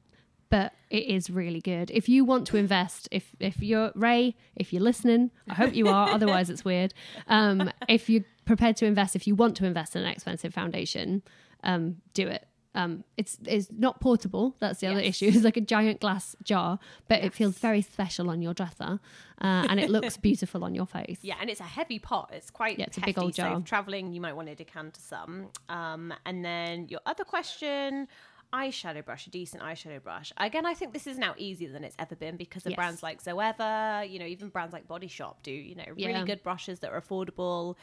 [0.53, 4.71] but it is really good if you want to invest if if you're ray if
[4.71, 6.93] you're listening i hope you are otherwise it's weird
[7.27, 11.23] um if you're prepared to invest if you want to invest in an expensive foundation
[11.63, 15.67] um do it um it's it's not portable that's the other issue it's like a
[15.75, 18.99] giant glass jar but it feels very special on your dresser
[19.41, 22.31] uh, and it looks beautiful on your face Yeah, and it's a heavy pot.
[22.33, 23.57] It's quite Yeah, it's a big old So jar.
[23.59, 25.49] if traveling, you might want to decanter some.
[25.67, 28.07] Um, and then your other question,
[28.53, 30.31] eyeshadow brush, a decent eyeshadow brush.
[30.37, 32.77] Again, I think this is now easier than it's ever been because of Yes.
[32.77, 34.09] brands like Zoeva.
[34.09, 35.51] You know, even brands like Body Shop do.
[35.51, 36.25] You know, really Yeah.
[36.25, 37.75] good brushes that are affordable.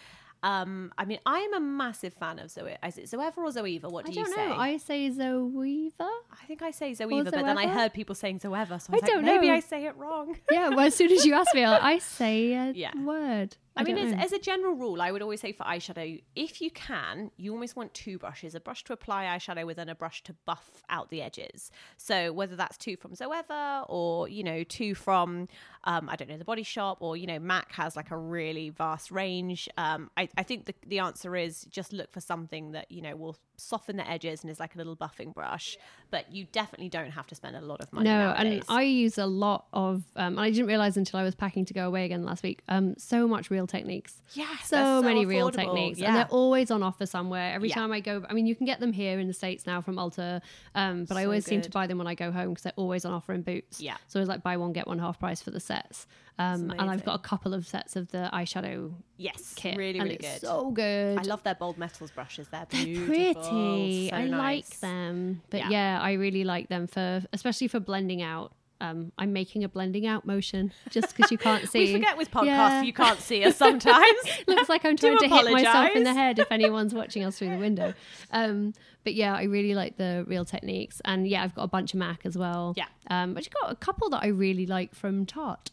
[0.43, 2.75] Um, I mean, I am a massive fan of Zoe.
[2.87, 3.91] Is it Zoeva or Zoeva?
[3.91, 4.49] What do I you don't say?
[4.49, 4.57] know.
[4.57, 5.93] I say Zoeva.
[6.01, 8.97] I think I say Zoeva, but then I heard people saying Zoeva, so I, I
[8.97, 9.55] was like, don't maybe know.
[9.55, 10.37] I say it wrong.
[10.51, 12.93] Yeah, well, as soon as you ask me, I I say a Yeah.
[13.05, 13.57] word.
[13.77, 16.71] I, mean, as, as a general rule, I would always say for eyeshadow, if you
[16.71, 20.23] can, you almost want two brushes a brush to apply eyeshadow with and a brush
[20.25, 21.71] to buff out the edges.
[21.97, 25.49] So, whether that's two from Zoeva or, you know, two from,
[25.85, 28.71] um, I don't know, the body shop or, you know, MAC has like a really
[28.71, 29.69] vast range.
[29.77, 33.15] Um, I, I think the, the answer is just look for something that, you know,
[33.17, 35.77] will soften the edges and is like a little buffing brush.
[36.11, 38.09] But you definitely don't have to spend a lot of money.
[38.09, 38.65] no, nowadays.
[38.69, 41.65] and I use a lot of, um, and I didn't realize until I was packing
[41.67, 42.63] to go away again last week.
[42.69, 44.21] Um, so much real techniques.
[44.35, 45.55] Yes, so, so many real affordable.
[45.55, 46.07] techniques, Yeah.
[46.09, 47.53] and they're always on offer somewhere.
[47.55, 47.75] Every Yeah.
[47.77, 49.97] time I go, I mean, you can get them here in the states now from
[49.97, 50.41] Ulta,
[50.75, 52.73] um, but I So always seem to buy them when I go home because they're
[52.77, 53.81] always on offer in Boots.
[53.81, 53.97] Yeah.
[54.07, 56.07] so it's like buy one get one half price for the sets.
[56.39, 59.77] Um, and I've got a couple of sets of the eyeshadow yes, kit.
[59.77, 60.41] really, and really it's good.
[60.49, 61.19] So good.
[61.19, 62.49] I love their bold metals brushes.
[62.49, 63.43] They're They're beautiful.
[63.43, 64.09] pretty.
[64.09, 65.43] So I like them.
[65.51, 65.69] But Yeah.
[65.71, 66.01] yeah.
[66.01, 68.53] I really like them for, especially for blending out.
[68.81, 71.81] Um, I'm making a blending out motion just because you can't see.
[71.87, 72.83] We forget with podcasts Yeah.
[72.83, 74.17] you can't see us sometimes.
[74.47, 77.51] Looks like I'm trying to hit myself in the head if anyone's watching us through
[77.51, 77.93] the window.
[78.33, 78.73] Um,
[79.05, 81.99] but yeah, I really like the real techniques, and yeah, I've got a bunch of
[81.99, 82.75] Mac as well.
[82.77, 82.85] Yeah.
[83.11, 85.71] um, but you've got a couple that I really like from Tarte.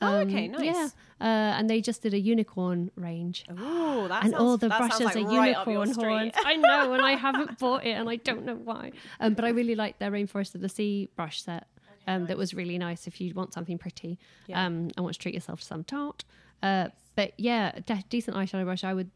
[0.00, 0.64] Oh, Um, okay, nice.
[0.64, 0.88] Yeah,
[1.20, 1.24] uh,
[1.58, 3.44] and they just did a unicorn range.
[3.50, 6.32] Ooh, that and sounds, all the brushes like are right unicorn horns.
[6.36, 8.92] I know, and I haven't bought it, and I don't know why.
[9.20, 11.66] Um, but I really like their Rainforest of the Sea brush set.
[12.06, 14.64] Um, that was really nice if you want something pretty Yeah.
[14.64, 16.24] um, and want to treat yourself to some Tarte.
[16.62, 18.84] Uh, but yeah, de- decent eyeshadow brush.
[18.84, 19.10] I would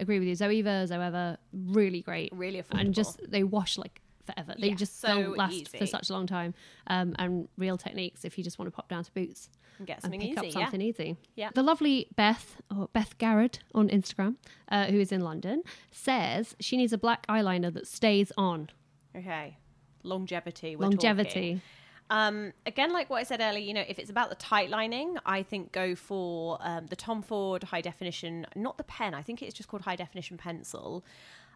[0.00, 0.34] agree with you.
[0.34, 2.80] Zoeva, Zoeva, really great, Really affordable.
[2.80, 4.54] and just they wash like forever.
[4.58, 6.54] They Yeah, just so don't last for such a long time.
[6.88, 10.00] Um, and real techniques if you just want to pop down to Boots And get
[10.02, 11.16] and pick easy, up something easy.
[11.36, 11.50] Yeah.
[11.54, 14.36] The lovely Beth, or Beth Garrett on Instagram,
[14.68, 18.70] uh, who is in London, says she needs a black eyeliner that stays on.
[19.16, 19.58] Okay.
[20.02, 20.76] Longevity.
[20.76, 21.28] We're Longevity.
[21.54, 21.60] talking.
[22.10, 25.16] Um, again, like what I said earlier, you know, if it's about the tight lining,
[25.24, 29.14] I think go for um, the Tom Ford high definition, not the pen.
[29.14, 31.04] I think it's just called high definition pencil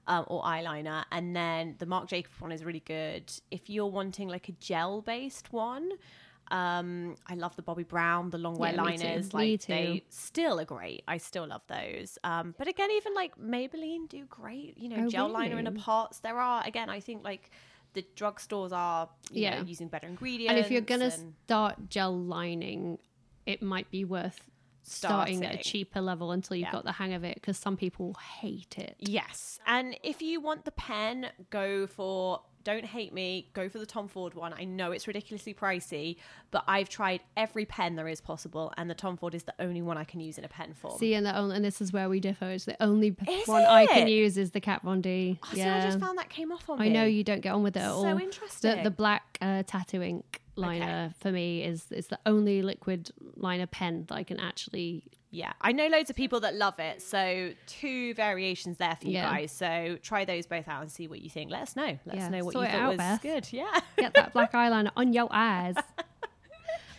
[0.06, 1.04] um, or eyeliner.
[1.12, 3.30] And then the Marc Jacobs one is really good.
[3.50, 5.90] If you're wanting like a gel based one,
[6.50, 9.34] um, I love the Bobbi Brown, the long wear Yeah, liners.
[9.34, 11.02] Like they still are great.
[11.06, 12.18] I still love those.
[12.24, 14.78] Um, but again, even like Maybelline do great.
[14.78, 15.82] You know, Oh, gel liner in a really?
[15.82, 16.20] pots.
[16.20, 17.50] There are again, I think like
[17.98, 19.60] the drugstores are you Yeah.
[19.60, 20.50] know, using better ingredients.
[20.50, 22.98] And if you're going to and- start gel lining,
[23.46, 24.40] it might be worth
[24.82, 26.72] starting, at a cheaper level until you've Yeah.
[26.72, 28.96] got the hang of it because some people hate it.
[28.98, 29.58] Yes.
[29.66, 34.08] And if you want the pen, go for don't hate me, go for the Tom
[34.08, 34.52] Ford one.
[34.52, 36.16] I know it's ridiculously pricey,
[36.50, 39.82] but I've tried every pen there is possible and the Tom Ford is the only
[39.82, 40.98] one I can use in a pen form.
[40.98, 42.50] See, and, the only, and this is where we differ.
[42.50, 45.38] It's the only Is one I can use is the Kat Von D.
[45.42, 46.90] Oh, see, I just found that came off on I me.
[46.90, 48.02] know you don't get on with it at So all.
[48.16, 48.82] The, interesting.
[48.82, 54.04] the black uh, tattoo ink liner for me is is the only liquid liner pen
[54.08, 55.04] that I can actually.
[55.30, 57.02] Yeah, I know loads of people that love it.
[57.02, 59.28] So two variations there for you Yeah.
[59.30, 59.52] guys.
[59.52, 61.50] So try those both out and see what you think.
[61.50, 61.98] Let us know.
[62.06, 63.22] Let Yeah, us know what sort you thought out, was Beth.
[63.22, 63.48] good.
[63.52, 63.80] Yeah.
[63.98, 65.76] Get that black eyeliner on your eyes.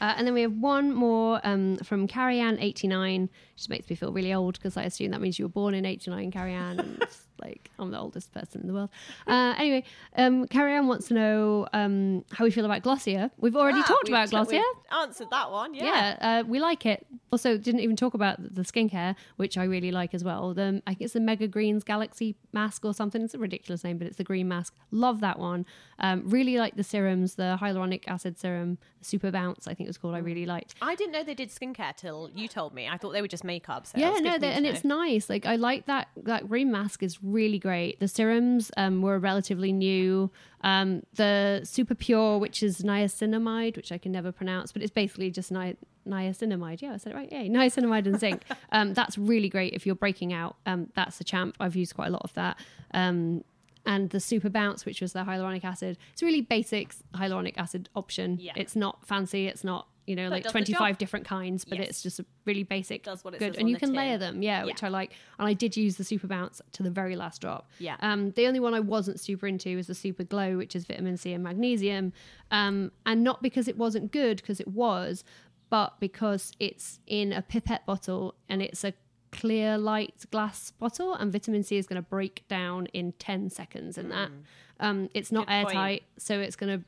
[0.01, 3.29] Uh, and then we have one more um, from Carrie Ann 89.
[3.57, 5.85] Just makes me feel really old because I assume that means you were born in
[5.85, 6.79] 89, Carrie Ann.
[6.79, 8.89] And it's Like I'm the oldest person in the world.
[9.27, 9.83] Uh, anyway,
[10.17, 13.31] um, Carrie Ann wants to know um, how we feel about Glossier.
[13.37, 14.59] We've already Ah, talked we've- about Glossier.
[14.59, 15.73] we've answered that one.
[15.73, 15.85] Yeah.
[15.85, 17.05] Yeah, uh, we like it.
[17.31, 20.53] Also, didn't even talk about the skincare, which I really like as well.
[20.53, 23.21] The I think it's the Mega Greens Galaxy mask or something.
[23.21, 24.73] It's a ridiculous name, but it's the green mask.
[24.91, 25.65] Love that one.
[25.99, 29.67] Um, really like the serums, the hyaluronic acid serum, Super Bounce.
[29.67, 30.15] I think it was called.
[30.15, 30.75] I really liked.
[30.81, 32.87] I didn't know they did skincare till you told me.
[32.87, 33.85] I thought they were just makeup.
[33.85, 34.69] So Yeah, no, for me they, to and know.
[34.71, 35.29] it's nice.
[35.29, 36.07] Like I like that.
[36.23, 37.99] That green mask is really great.
[37.99, 40.29] The serums um, were relatively new.
[40.61, 45.31] Um, the super pure, which is niacinamide, which I can never pronounce, but it's basically
[45.31, 46.81] just ni- niacinamide.
[46.81, 47.29] Yeah, I said it right.
[47.31, 48.43] Yeah, niacinamide and zinc.
[48.71, 50.57] um, that's really great if you're breaking out.
[50.65, 51.55] Um, that's a champ.
[51.59, 52.57] I've used quite a lot of that.
[52.93, 53.43] Um,
[53.85, 55.97] and the super bounce, which was the hyaluronic acid.
[56.13, 58.37] It's a really basic hyaluronic acid option.
[58.39, 58.53] Yeah.
[58.55, 59.47] It's not fancy.
[59.47, 61.87] It's not you know like 25 different kinds, but Yes.
[61.89, 64.63] it's just a really basic Does what it good and you can layer them yeah,
[64.65, 67.69] which i like and i did use the super bounce to the very last drop
[67.77, 67.95] Yeah.
[68.01, 71.15] um the only one i wasn't super into is the super glow which is vitamin
[71.17, 72.11] c and magnesium
[72.51, 75.23] um and not because it wasn't good because it was
[75.69, 78.93] but because it's in a pipette bottle and it's a
[79.31, 83.95] clear light glass bottle and vitamin c is going to break down in 10 seconds
[83.97, 84.31] in that
[84.79, 85.49] um it's not Mm.
[85.51, 85.75] Good point.
[85.75, 86.83] airtight so it's going to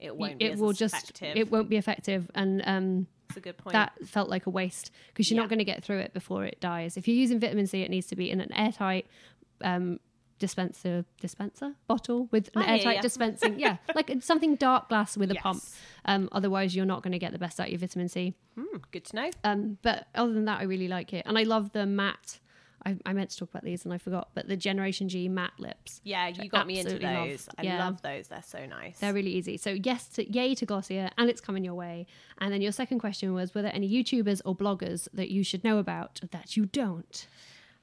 [0.00, 0.38] It won't.
[0.38, 1.36] Be it will just effective.
[1.36, 3.72] it won't be effective and um It's a good point.
[3.72, 5.42] that felt like a waste because you're Yeah.
[5.42, 6.96] not going to get through it before it dies.
[6.96, 9.06] If you're using vitamin C, it needs to be in an airtight
[9.62, 9.98] um,
[10.40, 13.02] dispenser dispenser bottle with an hear airtight ya.
[13.02, 13.58] dispensing.
[13.58, 15.62] yeah, like something dark glass with a pump.
[16.04, 18.34] Um, otherwise, you're not going to get the best out of your vitamin C.
[18.56, 19.30] Hmm, good to know.
[19.44, 22.40] Um, but other than that, I really like it, and I love the matte.
[22.86, 25.52] I, I meant to talk about these and I forgot, but the Generation G matte
[25.58, 26.00] lips.
[26.04, 27.28] Yeah, you got me into absolutely love.
[27.28, 27.48] those.
[27.58, 27.78] I Yeah.
[27.84, 28.28] love those.
[28.28, 28.98] They're so nice.
[28.98, 29.56] They're really easy.
[29.56, 32.06] So yes, to, yay to Glossier, and it's coming your way.
[32.38, 35.64] And then your second question was, were there any YouTubers or bloggers that you should
[35.64, 37.26] know about that you don't?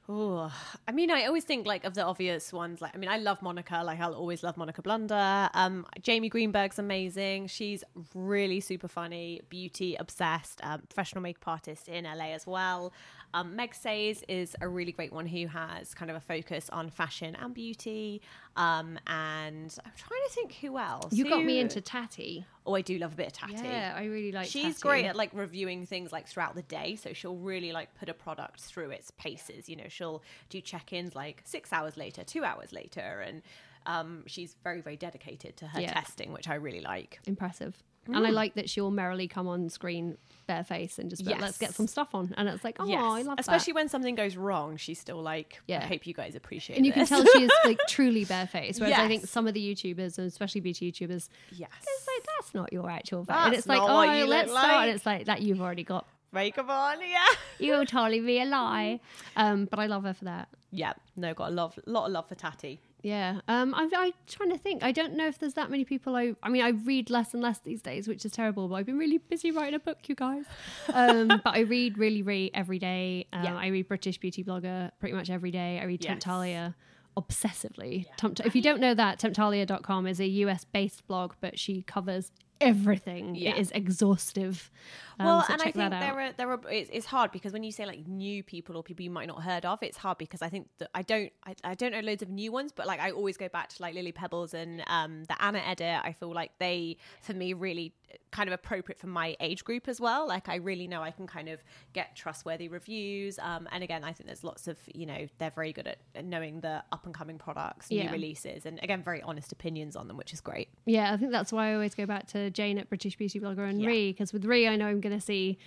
[0.08, 0.52] Oh,
[0.88, 2.80] I mean, I always think like of the obvious ones.
[2.82, 3.82] Like, I mean, I love Monica.
[3.84, 5.48] Like, I'll always love Monica Blunder.
[5.54, 7.46] Um, Jamie Greenberg's amazing.
[7.46, 12.92] She's really super funny, beauty obsessed, um, professional makeup artist in LA as well.
[13.32, 16.90] Um, Meg Says is a really great one who has kind of a focus on
[16.90, 18.20] fashion and beauty.
[18.56, 21.12] Um, and I'm trying to think who else.
[21.12, 22.44] You got me into Tati.
[22.66, 23.54] Oh, I do love a bit of Tati.
[23.54, 24.46] Yeah, I really like.
[24.48, 24.80] She's Tati.
[24.82, 26.96] great at like reviewing things like throughout the day.
[26.96, 29.68] So she'll really like put a product through its paces.
[29.68, 33.24] You know, she'll do check ins like six hours later, two hours later.
[33.26, 33.42] And
[33.86, 35.92] um, she's very, very dedicated to her Yeah.
[35.92, 37.20] testing, which I really like.
[37.26, 37.82] impressive.
[38.06, 41.74] And I like that she'll merrily come on screen barefaced and just like, let's get
[41.74, 42.34] some stuff on.
[42.36, 43.00] And it's like, oh, yes.
[43.00, 43.76] I love Especially that.
[43.76, 45.82] when something goes wrong, she's still like, Yeah.
[45.82, 48.80] I hope you guys appreciate And you can tell she is like truly barefaced.
[48.80, 51.70] Whereas I think some of the YouTubers, and especially beauty YouTubers, yes.
[51.80, 53.36] it's like, that's not your actual face.
[53.36, 54.66] And it's like, oh, you let's start.
[54.66, 54.82] like.
[54.82, 56.06] And it's like, that you've already got.
[56.32, 57.26] Makeup on, yeah.
[57.58, 59.00] You'll totally be a lie.
[59.36, 60.48] Um, but I love her for that.
[60.70, 62.80] Yeah, no, got a love, lot of love for Tati.
[63.02, 64.82] Yeah, um, I'm, I'm trying to think.
[64.84, 66.14] I don't know if there's that many people.
[66.14, 68.68] I, I mean, I read less and less these days, which is terrible.
[68.68, 70.44] But I've been really busy writing a book, you guys.
[70.92, 73.26] Um, but I read really, really every day.
[73.32, 73.56] Um, Yeah.
[73.56, 75.80] I read British Beauty Blogger pretty much every day.
[75.80, 76.22] I read Yes.
[76.22, 76.74] Temptalia
[77.16, 78.06] obsessively.
[78.16, 82.30] Tempt- if you don't know that, Temptalia.com is a US based blog, but she covers
[82.62, 83.34] everything.
[83.34, 83.50] Yeah.
[83.50, 84.70] It is exhaustive.
[85.18, 87.62] Um, well, so and I think there are there are it's, it's hard because when
[87.62, 90.42] you say like new people or people you might not heard of, it's hard because
[90.42, 93.00] I think that I don't I, I don't know loads of new ones, but like
[93.00, 96.00] I always go back to like Lily Pebbles and um the Anna edit.
[96.02, 97.94] I feel like they for me really
[98.30, 100.26] kind of appropriate for my age group as well.
[100.26, 103.38] Like I really know I can kind of get trustworthy reviews.
[103.38, 106.24] Um, and again, I think there's lots of you know they're very good at at
[106.24, 110.16] knowing the up and coming products, new releases, and again very honest opinions on them,
[110.16, 110.68] which is great.
[110.86, 113.68] Yeah, I think that's why I always go back to Jane at British Beauty Blogger
[113.68, 113.88] and Yeah.
[113.88, 115.58] Ree because with Ree, I know I'm going to see,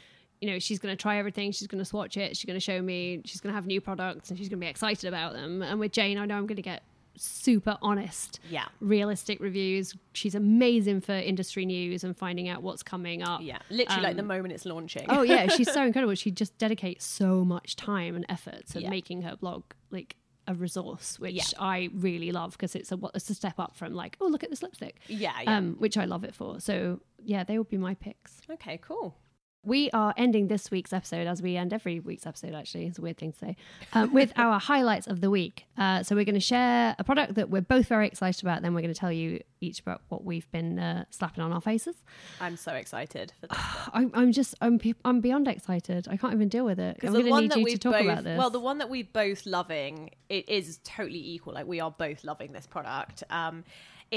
[0.41, 2.63] you know, she's going to try everything, she's going to swatch it, she's going to
[2.63, 5.33] show me, she's going to have new products, and she's going to be excited about
[5.33, 5.61] them.
[5.61, 6.83] And with Jane, I know I'm going to get
[7.17, 8.65] super honest, Yeah.
[8.81, 9.95] realistic reviews.
[10.11, 13.39] She's amazing for industry news and finding out what's coming up.
[13.41, 15.05] Yeah, literally like the um, moment it's launching.
[15.07, 16.13] Oh yeah, she's so incredible.
[16.15, 18.89] She just dedicates so much time and effort to Yeah.
[18.89, 20.17] making her blog like
[20.47, 21.43] a resource, which Yeah.
[21.59, 24.49] I really love because it's a it's a step up from like, oh look at
[24.49, 25.57] this lipstick, Yeah, yeah.
[25.57, 26.59] um, which I love it for.
[26.59, 28.41] So yeah, they would be my picks.
[28.49, 29.17] okay, cool.
[29.65, 32.85] We are ending this week's episode, as we end every week's episode, actually.
[32.85, 33.57] It's a weird thing to say,
[33.93, 35.65] um, with our highlights of the week.
[35.75, 38.61] Uh, so, we're going to share a product that we're both very excited about.
[38.61, 41.61] Then, we're going to tell you each about what we've been uh, slapping on our
[41.61, 41.95] faces.
[42.39, 43.57] I'm so excited for this.
[43.93, 46.07] I'm, I'm just, I'm, I'm beyond excited.
[46.09, 46.99] I can't even deal with it.
[47.01, 48.37] I'm going to need you to talk both, about this.
[48.37, 51.53] well, the one that we're both loving, it is totally equal.
[51.53, 53.23] Like we are both loving this product.
[53.31, 53.63] Um,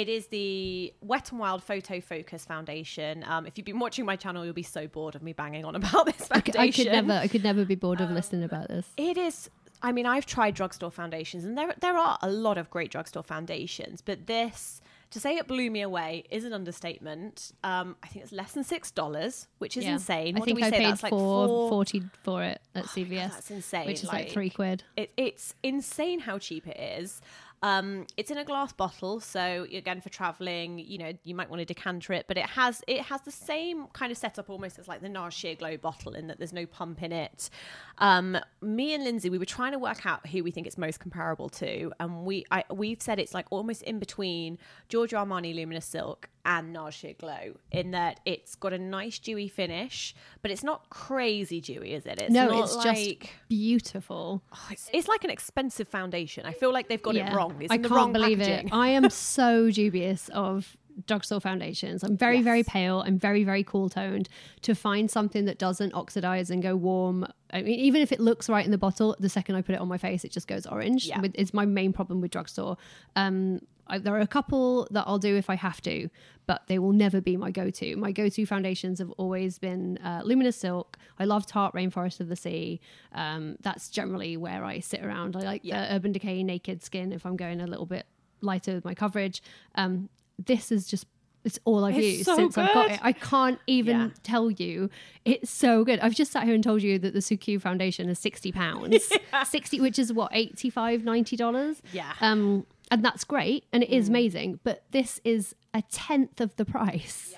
[0.01, 3.25] it is the Wet and Wild Photo Focus Foundation.
[3.27, 5.75] Um, if you've been watching my channel, you'll be so bored of me banging on
[5.81, 6.53] about this I foundation.
[6.53, 8.87] c- I could never, I could never be bored of listening about this.
[8.97, 12.69] It is I mean, I've tried drugstore foundations, and there there are a lot of
[12.71, 14.81] great drugstore foundations, but this
[15.11, 17.53] to say it blew me away is an understatement.
[17.65, 19.93] Um, I think it's less than six dollars, which is Yeah.
[19.95, 20.37] insane.
[20.37, 20.79] I What think we I say?
[20.79, 23.31] paid That's like four forty for it at CVS.
[23.31, 24.83] that's insane, Which is like, like- three quid.
[24.97, 27.21] It, it's insane how cheap it is.
[27.63, 31.61] Um, it's in a glass bottle, so again for traveling, you know, you might want
[31.61, 34.87] to decanter it, but it has it has the same kind of setup almost as
[34.87, 37.51] like the NARS Sheer Glow bottle in that there's no pump in it.
[37.99, 41.01] Um, me and Lindsay, we were trying to work out who we think it's most
[41.01, 45.87] comparable to, and we I, we've said it's like almost in between Giorgio Armani Luminous
[45.87, 50.89] Silk and NARS Glow in that it's got a nice dewy finish, but it's not
[50.89, 52.23] crazy dewy, is it?
[52.23, 54.43] It's no, not it's like, just beautiful.
[54.71, 56.47] it's, it's like an expensive foundation.
[56.47, 57.57] I feel like they've got it wrong.
[57.61, 58.69] It's I in can't wrong believe packaging.
[58.69, 58.73] it.
[58.75, 60.75] I am so dubious of
[61.07, 62.03] drugstore foundations.
[62.03, 63.05] I'm very, very pale.
[63.07, 64.31] I'm very, very cool toned.
[64.63, 68.49] To find something that doesn't oxidize and go warm, I mean, even if it looks
[68.49, 70.67] right in the bottle, the second I put it on my face, it just goes
[70.67, 71.07] orange.
[71.07, 71.21] Yeah.
[71.35, 72.79] It's my main problem with drugstore.
[73.17, 76.09] Um, I, there are a couple that I'll do if I have to,
[76.47, 77.97] but they will never be my go-to.
[77.97, 80.97] My go-to foundations have always been uh, Luminous Silk.
[81.19, 82.81] I love Tarte Rainforest of the Sea.
[83.13, 85.37] Um, that's generally where I sit around.
[85.37, 85.89] I like Yeah.
[85.89, 88.07] the Urban Decay Naked Skin if I'm going a little bit
[88.41, 89.43] lighter with my coverage.
[89.75, 90.09] Um,
[90.39, 91.07] this is just
[91.45, 92.99] it's all I've It's used so since I've got it.
[93.01, 94.09] I can't even Yeah.
[94.25, 94.91] tell you.
[95.25, 96.01] It's so good.
[96.01, 99.09] I've just sat here and told you that the Suqqu foundation is 60 pounds.
[99.47, 101.81] 60 which is what 85 90 dollars.
[101.93, 102.13] Yeah.
[102.21, 104.11] Um and that's great and it is mm.
[104.11, 107.35] amazing, but this is a tenth of the price.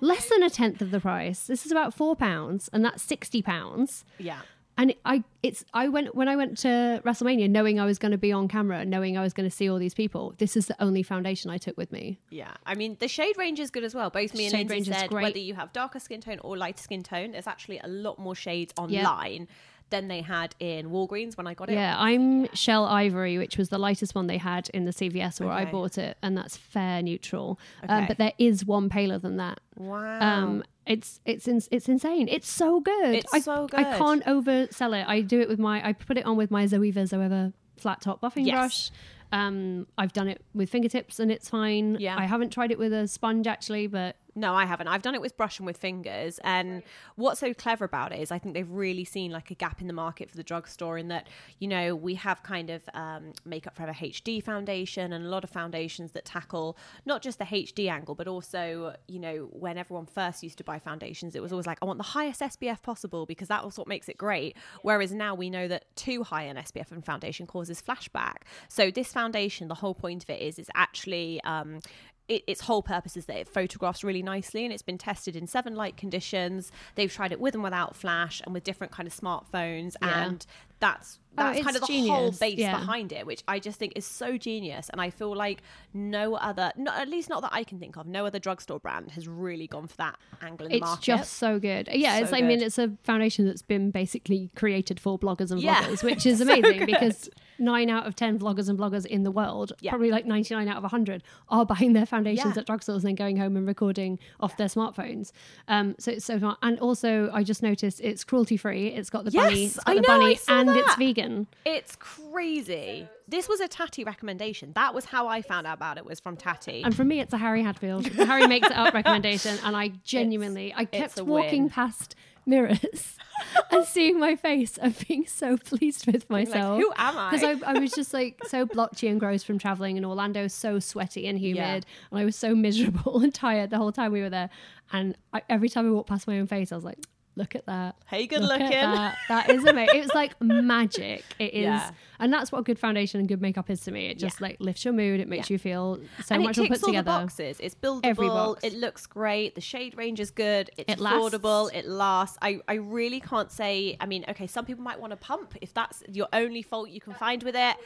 [0.00, 1.46] Less than a tenth of the price.
[1.46, 4.40] This is about 4 pounds and that's 60 pounds yeah.
[4.76, 8.18] and I it's I went when I went to WrestleMania knowing I was going to
[8.18, 10.34] be on camera, knowing I was going to see all these people.
[10.38, 12.18] This is the only foundation I took with me.
[12.30, 14.10] Yeah, I mean the shade range is good as well.
[14.10, 16.82] Both me and Shade Lindsay range said whether you have darker skin tone or lighter
[16.82, 19.48] skin tone, there's actually a lot more shades online
[19.94, 21.74] than they had in Walgreens when I got it.
[21.74, 25.52] Yeah, I'm Shell Ivory, which was the lightest one they had in the CVS where
[25.52, 27.60] I bought it, and that's fair neutral.
[27.88, 28.06] Um, Okay.
[28.08, 29.60] but there is one paler than that.
[29.76, 30.18] Wow.
[30.20, 32.26] Um, it's it's ins it's insane.
[32.28, 33.14] It's so good.
[33.14, 35.06] It's I, so I can't oversell it.
[35.08, 38.20] I do it with my I put it on with my Zoeva Zoeva flat top
[38.20, 38.54] buffing Yes.
[38.54, 38.90] brush.
[39.32, 41.96] Um, I've done it with fingertips and it's fine.
[42.00, 42.16] Yeah.
[42.18, 44.88] I haven't tried it with a sponge actually, but No, I haven't.
[44.88, 46.40] I've done it with brush and with fingers.
[46.42, 46.82] And
[47.14, 49.86] what's so clever about it is I think they've really seen like a gap in
[49.86, 51.28] the market for the drugstore in that,
[51.60, 55.50] you know, we have kind of um, Makeup Forever HD foundation and a lot of
[55.50, 56.76] foundations that tackle
[57.06, 60.78] not just the HD angle, but also, you know, when everyone first used to buy
[60.78, 63.86] foundations, it was always like, I want the highest SPF possible because that was what
[63.86, 64.56] makes it great.
[64.82, 68.38] Whereas now we know that too high an SPF in foundation causes flashback.
[68.68, 71.80] So this foundation, the whole point of it is, is actually um,
[72.28, 75.46] it, its whole purpose is that it photographs really nicely and it's been tested in
[75.46, 79.14] seven light conditions they've tried it with and without flash and with different kind of
[79.14, 80.24] smartphones Yeah.
[80.26, 80.46] and
[80.84, 82.78] that's Oh, that's it's kind of the whole base yeah.
[82.78, 85.62] behind it which i just think is so genius and i feel like
[85.92, 89.10] no other no, at least not that i can think of no other drugstore brand
[89.10, 91.88] has really gone for that angle in the it's market just so good.
[91.92, 95.60] Yeah, it's So I mean it's a foundation that's been basically created for bloggers and
[95.60, 95.82] Yeah.
[95.82, 96.86] vloggers, which is So amazing good.
[96.86, 97.28] because
[97.58, 99.90] nine out of ten vloggers and bloggers in the world, Yeah.
[99.90, 103.14] probably like ninety nine out of hundred, are buying their foundations at drugstores and then
[103.16, 105.32] going home and recording off their smartphones.
[105.68, 106.56] Um, so it's so fun.
[106.62, 108.88] And also, I just noticed it's cruelty free.
[108.88, 111.46] It's got the bunny, Yes, it's got I the know, bunny, saw and it's vegan.
[111.64, 116.04] it's crazy this was a Tati recommendation that was how i found out about it
[116.04, 118.06] was from Tati And for me, it's a Harry Hadfield.
[118.08, 121.70] Harry makes it up recommendation, and I genuinely, I kept walking win.
[121.70, 122.14] past
[122.46, 123.16] mirrors
[123.70, 126.78] and seeing my face and being so pleased with myself.
[126.80, 127.30] who am I?
[127.30, 130.52] Because I, I was just like so blotchy and gross from traveling in Orlando, is
[130.54, 131.56] so sweaty and humid,
[131.86, 132.08] Yeah.
[132.10, 134.50] and I was so miserable and tired the whole time we were there.
[134.92, 136.98] And I, every time I walked past my own face, I was like.
[137.36, 137.96] Look at that.
[138.06, 138.70] Hey, good Look looking.
[138.70, 139.16] that.
[139.28, 139.96] That is amazing.
[139.98, 141.24] It was like magic.
[141.40, 141.64] It is.
[141.64, 141.90] Yeah.
[142.20, 144.06] And that's what good foundation and good makeup is to me.
[144.06, 144.46] It just Yeah.
[144.46, 145.18] like lifts your mood.
[145.18, 145.54] It makes Yeah.
[145.54, 147.04] you feel so and much it ticks put all together.
[147.04, 147.58] the boxes.
[147.60, 148.56] It's buildable.
[148.62, 149.56] It looks great.
[149.56, 150.70] The shade range is good.
[150.76, 151.18] It's It lasts.
[151.18, 151.74] affordable.
[151.74, 152.38] It lasts.
[152.40, 153.96] I, I really can't say.
[154.00, 157.00] I mean, okay, some people might want to pump if that's your only fault you
[157.00, 157.76] can find with it.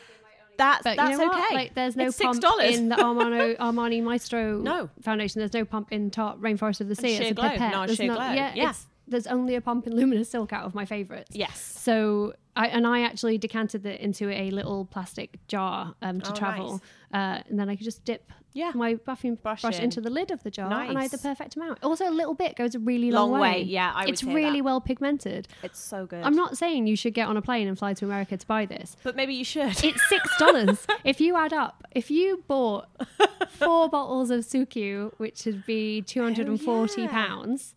[0.58, 1.44] That's But that's you know what?
[1.46, 1.54] okay.
[1.54, 4.90] Like, there's no it's pump dollars in the Armani, Armani Maestro No.
[5.02, 5.38] foundation.
[5.38, 7.12] There's no pump in Tarte Rainforest of the Sea.
[7.16, 7.48] Sheer it's a Glow.
[7.48, 7.72] pipette.
[7.72, 8.32] No, There's Sheer not- Glow.
[8.32, 8.70] Yeah, Yeah.
[8.70, 11.30] It's, there's only a pump in Luminous Silk out of my favourites.
[11.34, 11.60] Yes.
[11.60, 16.34] So I and I actually decanted it into a little plastic jar um, to Oh,
[16.34, 16.82] travel,
[17.14, 18.72] uh, and then I could just dip Yeah.
[18.74, 19.84] my buffing brush, Brush in.
[19.84, 21.78] into the lid of the jar, and I had the perfect amount.
[21.84, 23.62] Also, a little bit goes a really long, Long way.
[23.62, 24.64] Yeah, I it's really that.
[24.64, 25.46] well pigmented.
[25.62, 26.22] It's so good.
[26.24, 28.66] I'm not saying you should get on a plane and fly to America to buy
[28.66, 28.96] this.
[29.04, 29.84] but maybe you should.
[29.84, 30.84] It's six dollars.
[31.04, 32.88] if you add up, if you bought
[33.50, 37.08] four bottles of Suqqu, which would be two hundred and forty yeah.
[37.08, 37.74] pounds,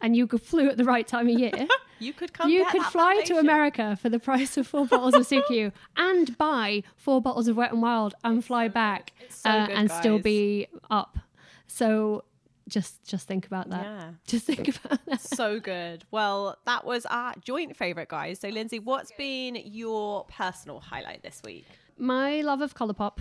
[0.00, 1.52] and you flew at the right time of year,
[2.00, 2.48] You could come.
[2.50, 3.38] you could fly to.
[3.38, 7.72] America for the price of four bottles of Suqqu and buy four bottles of Wet
[7.72, 11.18] and Wild and fly back so uh, good, and still be up.
[11.66, 12.24] So
[12.68, 13.82] just just think about that.
[13.84, 14.10] Yeah.
[14.26, 15.20] Just think about that.
[15.22, 16.04] so good.
[16.10, 18.40] Well, that was our joint favorite, guys.
[18.40, 21.66] So, Lindsay, what's been your personal highlight this week?
[21.96, 23.18] My love of Colourpop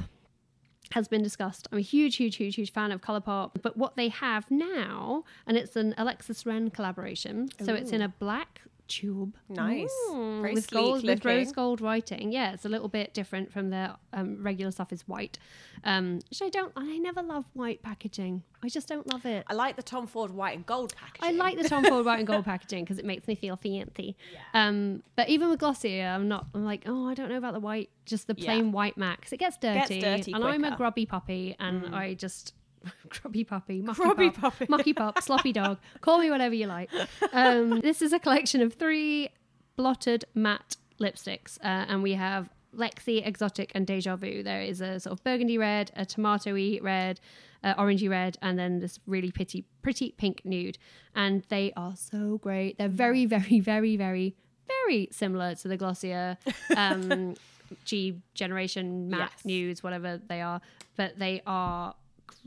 [0.92, 1.68] has been discussed.
[1.72, 3.62] I'm a huge, huge, huge, huge fan of Colourpop.
[3.62, 7.50] But what they have now, and it's an Alexis Ren collaboration.
[7.64, 9.36] So it's in a black tube.
[9.50, 9.94] Nice.
[10.12, 12.32] Very with sleek gold, with rose gold writing.
[12.32, 14.92] Yeah, it's a little bit different from the um, regular stuff.
[14.92, 15.38] Is white,
[15.84, 16.72] um, which I don't.
[16.76, 18.44] I never love white packaging.
[18.64, 19.46] I just don't love it.
[19.48, 21.28] I like the Tom Ford white and gold packaging.
[21.28, 24.16] I like the Tom Ford white and gold packaging because it makes me feel fancy.
[24.54, 26.48] Um, but even with Glossier, I'm not.
[26.54, 28.46] I'm like, oh, I don't know about the white, just the Yeah.
[28.46, 30.00] plain white matte because it gets dirty.
[30.00, 30.72] dirty and I'm a.
[30.72, 30.78] Mm.
[30.78, 32.54] grubby puppy, and I just
[33.10, 34.66] grubby puppy, mucky Grubby pop, puppy.
[34.70, 35.78] mucky pop, sloppy dog.
[36.02, 36.90] Call me whatever you like.
[37.34, 39.30] Um, this is a collection of three
[39.76, 44.44] blotted matte lipsticks, uh, and we have Lexi, Exotic, and Deja Vu.
[44.44, 47.20] There is a sort of burgundy red, a tomatoey red,
[47.64, 50.78] uh, orangey red, and then this really pretty, pretty pink nude.
[51.16, 52.78] And they are so great.
[52.78, 54.36] They're very, very, very, very,
[54.68, 56.38] very similar to the Glossier
[56.78, 57.36] um,
[57.86, 59.46] G generation matte Yes.
[59.46, 60.62] nudes, whatever they are,
[60.96, 61.96] but they are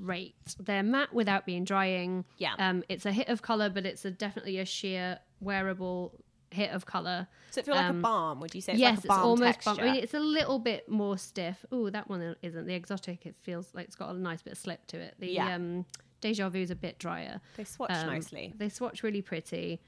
[0.01, 0.35] great.
[0.59, 2.25] They're matte without being drying.
[2.39, 2.55] Yeah.
[2.59, 6.13] Um, it's a hit of color, but it's a definitely a sheer wearable
[6.51, 7.29] hit of color.
[7.49, 8.41] Does it feel like a Um, balm?
[8.41, 9.65] Would you say it's yes, like a balm it's almost.
[9.65, 9.79] Balm.
[9.81, 11.65] I mean, it's a little bit more stiff.
[11.71, 12.67] Oh, that one isn't.
[12.67, 15.15] The exotic, it feels like it's got a nice bit of slip to it.
[15.19, 15.55] The Yeah.
[15.55, 15.85] um,
[16.21, 17.41] deja vu is a bit drier.
[17.57, 18.53] They swatch Um, nicely.
[18.57, 19.81] They swatch really pretty.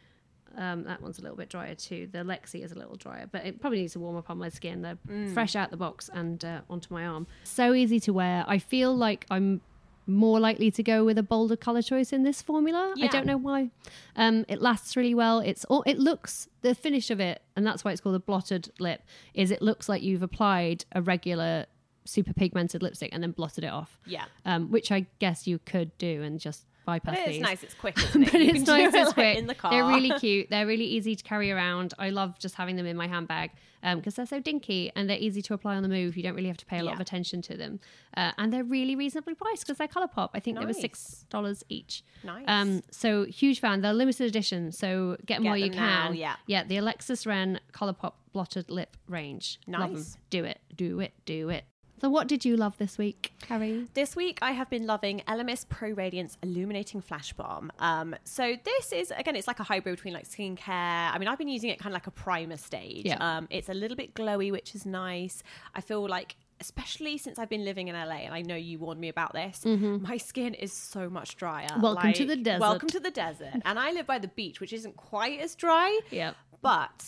[0.56, 2.08] Um, that one's a little bit drier too.
[2.12, 4.50] The Lexi is a little drier, but it probably needs to warm up on my
[4.50, 4.82] skin.
[4.82, 5.32] They're Mm.
[5.32, 7.26] fresh out the box and uh, onto my arm.
[7.44, 8.44] So easy to wear.
[8.46, 9.62] I feel like I'm
[10.06, 12.94] more likely to go with a bolder color choice in this formula.
[13.00, 13.70] I don't know why.
[14.16, 15.40] Um, it lasts really well.
[15.40, 15.82] It's all.
[15.86, 19.02] It looks the finish of it, and that's why it's called a blotted lip.
[19.34, 21.66] Is it looks like you've applied a regular
[22.04, 23.98] super pigmented lipstick and then blotted it off.
[24.06, 24.24] Yeah.
[24.44, 27.42] Um, which I guess you could do and just bypass But it is these.
[27.42, 27.62] nice.
[27.62, 28.32] It's quick, isn't it?
[28.32, 29.38] but it's nice, it's quick.
[29.38, 29.70] in the car.
[29.70, 30.48] They're really cute.
[30.50, 31.94] They're really easy to carry around.
[31.98, 33.50] I love just having them in my handbag
[33.96, 36.16] because they're so dinky and they're easy to apply on the move.
[36.16, 37.80] You don't really have to pay a lot of attention to them,
[38.16, 40.30] uh, and they're really reasonably priced because they're ColourPop.
[40.34, 42.04] I think they were six dollars each.
[42.22, 42.44] Nice.
[42.46, 43.80] Um, so huge fan.
[43.80, 46.14] They're limited edition, so get them Get while you them now, can.
[46.14, 46.36] yeah.
[46.46, 46.62] yeah.
[46.64, 49.58] The Alexis Ren ColourPop blotted lip range.
[49.66, 50.16] Nice.
[50.30, 50.60] Do it.
[50.76, 51.12] Do it.
[51.26, 51.64] Do it.
[52.02, 53.86] So, what did you love this week, Harry?
[53.94, 57.70] This week, I have been loving Elemis Pro Radiance Illuminating Flash Balm.
[57.78, 60.66] Um, so this is again, it's like a hybrid between like skincare.
[60.68, 63.06] I mean, I've been using it kind of like a primer stage.
[63.06, 63.18] Yeah.
[63.20, 65.44] Um, it's a little bit glowy, which is nice.
[65.76, 66.34] I feel like.
[66.60, 69.64] Especially since I've been living in LA, and I know you warned me about this,
[69.64, 71.66] my skin is so much drier.
[71.66, 71.80] Mm-hmm.
[71.80, 72.60] Welcome to the desert.
[72.60, 73.62] Welcome to the desert.
[73.64, 75.98] and I live by the beach, which isn't quite as dry.
[76.12, 76.36] Yep.
[76.60, 77.04] But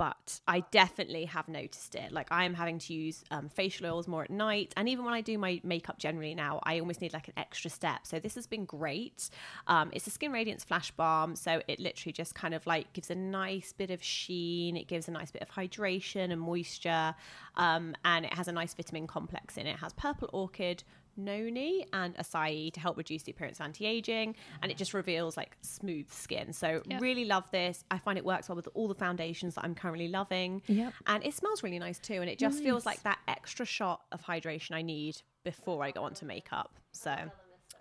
[0.00, 2.10] but I definitely have noticed it.
[2.10, 5.12] Like I am having to use um, facial oils more at night, and even when
[5.12, 8.06] I do my makeup generally now, I almost need like an extra step.
[8.06, 9.28] So this has been great.
[9.66, 13.10] Um, it's a Skin Radiance Flash Balm, so it literally just kind of like gives
[13.10, 14.74] a nice bit of sheen.
[14.74, 17.14] It gives a nice bit of hydration and moisture,
[17.56, 19.72] um, and it has a nice vitamin complex in it.
[19.72, 20.82] It has purple orchid.
[21.24, 25.56] Noni and acai to help reduce the appearance of anti-aging and it just reveals like
[25.62, 26.52] smooth skin.
[26.52, 27.00] So Yep.
[27.00, 27.84] really love this.
[27.90, 30.62] I find it works well with all the foundations that i'm currently loving.
[30.66, 30.92] Yep.
[31.06, 34.22] and it smells really nice too and it just feels like that extra shot of
[34.22, 36.78] hydration i need before i go on to makeup.
[36.92, 37.14] So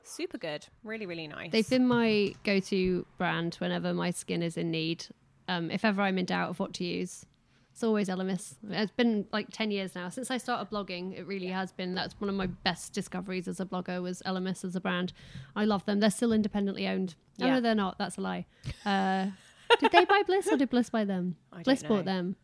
[0.03, 0.65] super good.
[0.83, 1.51] Really really nice.
[1.51, 5.05] They've been my go-to brand whenever my skin is in need.
[5.47, 7.25] Um, if ever I'm in doubt of what to use,
[7.71, 8.55] it's always Elemis.
[8.69, 11.17] It's been like ten years now since I started blogging.
[11.17, 11.95] It really has been.
[11.95, 15.13] That's one of my best discoveries as a blogger was Elemis as a brand.
[15.55, 15.99] I love them.
[15.99, 17.15] They're still independently owned.
[17.41, 17.97] Oh no, they're not.
[17.97, 18.45] That's a lie.
[18.85, 19.27] Uh,
[19.79, 21.35] did they buy Bliss or did Bliss buy them?
[21.63, 21.89] Bliss know.
[21.89, 22.35] bought them.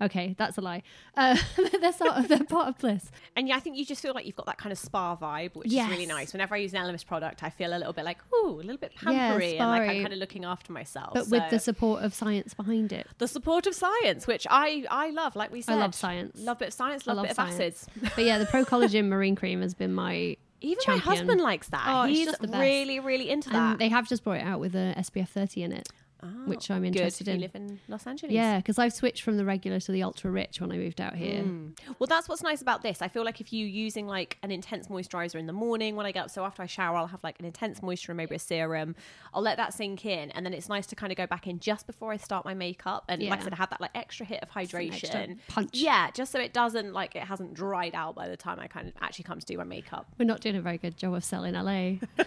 [0.00, 0.82] Okay, that's a lie.
[1.16, 1.36] Uh,
[1.80, 3.10] they're sort of they're part of Bliss.
[3.36, 5.54] and yeah i think you just feel like you've got that kind of spa vibe
[5.54, 5.86] which Yes.
[5.86, 8.18] is really nice whenever i use an elemis product i feel a little bit like
[8.34, 11.28] ooh a little bit Yeah, pampery and like i'm kind of looking after myself But
[11.28, 13.06] with the support of science behind it.
[13.18, 16.38] the support of science which i i love like we said I love science.
[16.40, 17.86] love bit of science I love, love bit of acids
[18.16, 21.06] But yeah, the Pro Collagen Marine Cream has been my even champion.
[21.06, 24.24] my husband likes that Oh, he's just really really into that And they have just
[24.24, 25.88] brought it out with a SPF 30 in it,
[26.22, 27.40] Ah, which I'm interested if you in.
[27.40, 30.60] live in los angeles Yeah, because I've switched from the regular to the ultra rich
[30.60, 31.42] when I moved out here.
[31.42, 31.68] Hmm.
[31.98, 33.00] Well, that's what's nice about this.
[33.02, 36.12] I feel like if you're using like an intense moisturizer in the morning when I
[36.12, 38.38] get up, so after I shower, I'll have like an intense moisture and maybe a
[38.38, 38.94] serum.
[39.32, 41.58] I'll let that sink in, and then it's nice to kind of go back in
[41.60, 43.44] just before I start my makeup, and like I Yeah.
[43.44, 45.70] said, have that like extra hit of hydration, punch.
[45.72, 48.88] Yeah, just so it doesn't like it hasn't dried out by the time I kind
[48.88, 50.06] of actually come to do my makeup.
[50.18, 51.96] We're not doing a very good job of selling LA.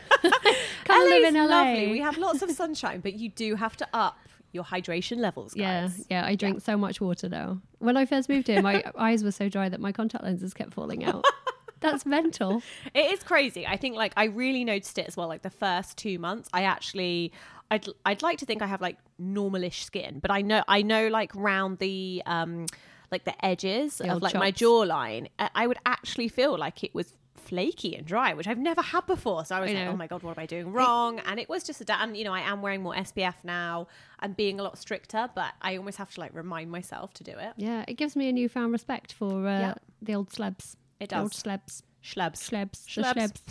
[0.86, 1.46] Come live in LA.
[1.46, 1.88] lovely.
[1.92, 4.18] We have lots of sunshine, but you do have to up
[4.52, 6.06] your hydration levels, Yeah, guys.
[6.10, 6.22] yeah.
[6.22, 6.28] yeah.
[6.28, 7.60] I drink so much water now.
[7.80, 10.74] When I first moved here, my eyes were so dry that my contact lenses kept
[10.74, 11.26] falling out.
[11.80, 12.62] That's mental.
[12.94, 13.66] It is crazy.
[13.68, 15.28] I think like I really noticed it as well.
[15.28, 17.34] Like the first two months, I actually,
[17.72, 21.08] I'd I'd like to think I have like normalish skin, but I know I know
[21.08, 22.68] like round the um
[23.12, 27.14] like the edges The of like my jawline, I would actually feel like it was
[27.44, 29.46] flaky and dry, which I've never had before.
[29.46, 31.20] So I was I like, oh my god, what am I doing wrong?
[31.20, 33.88] And it was just a and you know I am wearing more SPF now
[34.20, 37.32] and being a lot stricter, but I almost have to like remind myself to do
[37.32, 37.54] it.
[37.58, 39.74] Yeah, it gives me a newfound respect for uh, Yeah.
[40.02, 40.78] the old slabs.
[41.00, 41.40] It The old does.
[41.40, 41.84] slabs.
[42.04, 42.40] Schlebs.
[42.50, 42.86] Schlebs.
[42.88, 43.14] Schlebs.
[43.16, 43.42] schlebs.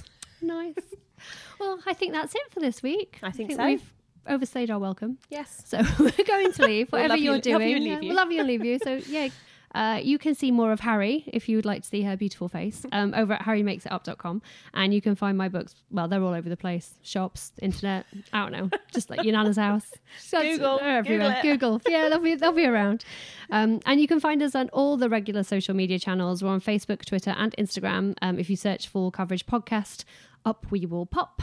[0.42, 0.74] Nice.
[1.60, 3.18] well, I think that's it for this week.
[3.22, 3.64] I think so.
[3.64, 3.94] We've
[4.26, 5.18] overstayed our welcome.
[5.30, 5.62] Yes.
[5.66, 6.92] So we're going to leave.
[6.92, 8.08] We'll Whatever love you- you're love you doing, and uh, leave you.
[8.08, 8.78] we'll love you and leave you.
[8.82, 9.28] So yeah,
[9.74, 12.48] uh, you can see more of Harry if you would like to see her beautiful
[12.48, 14.42] face um, over at harrymakesitup.com.
[14.74, 15.74] And you can find my books.
[15.90, 18.06] Well, they're all over the place: shops, internet.
[18.32, 19.90] I don't know, just like your nana's house.
[20.30, 21.38] That's- Google, they're everywhere.
[21.42, 21.80] Google Google.
[21.92, 23.04] Yeah, they'll be they'll be around.
[23.50, 26.42] Um, and you can find us on all the regular social media channels.
[26.42, 28.14] We're on Facebook, Twitter, and Instagram.
[28.22, 30.04] Um, if you search for Coverage Podcast,
[30.44, 31.42] up we will pop.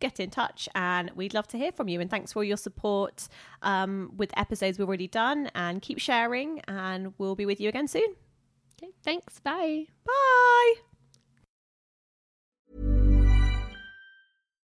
[0.00, 2.56] Get in touch and we'd love to hear from you and thanks for all your
[2.56, 3.28] support
[3.62, 7.88] um, with episodes we've already done and keep sharing and we'll be with you again
[7.88, 8.14] soon
[8.80, 9.40] Okay, thanks.
[9.40, 9.86] Bye.
[10.04, 10.74] bye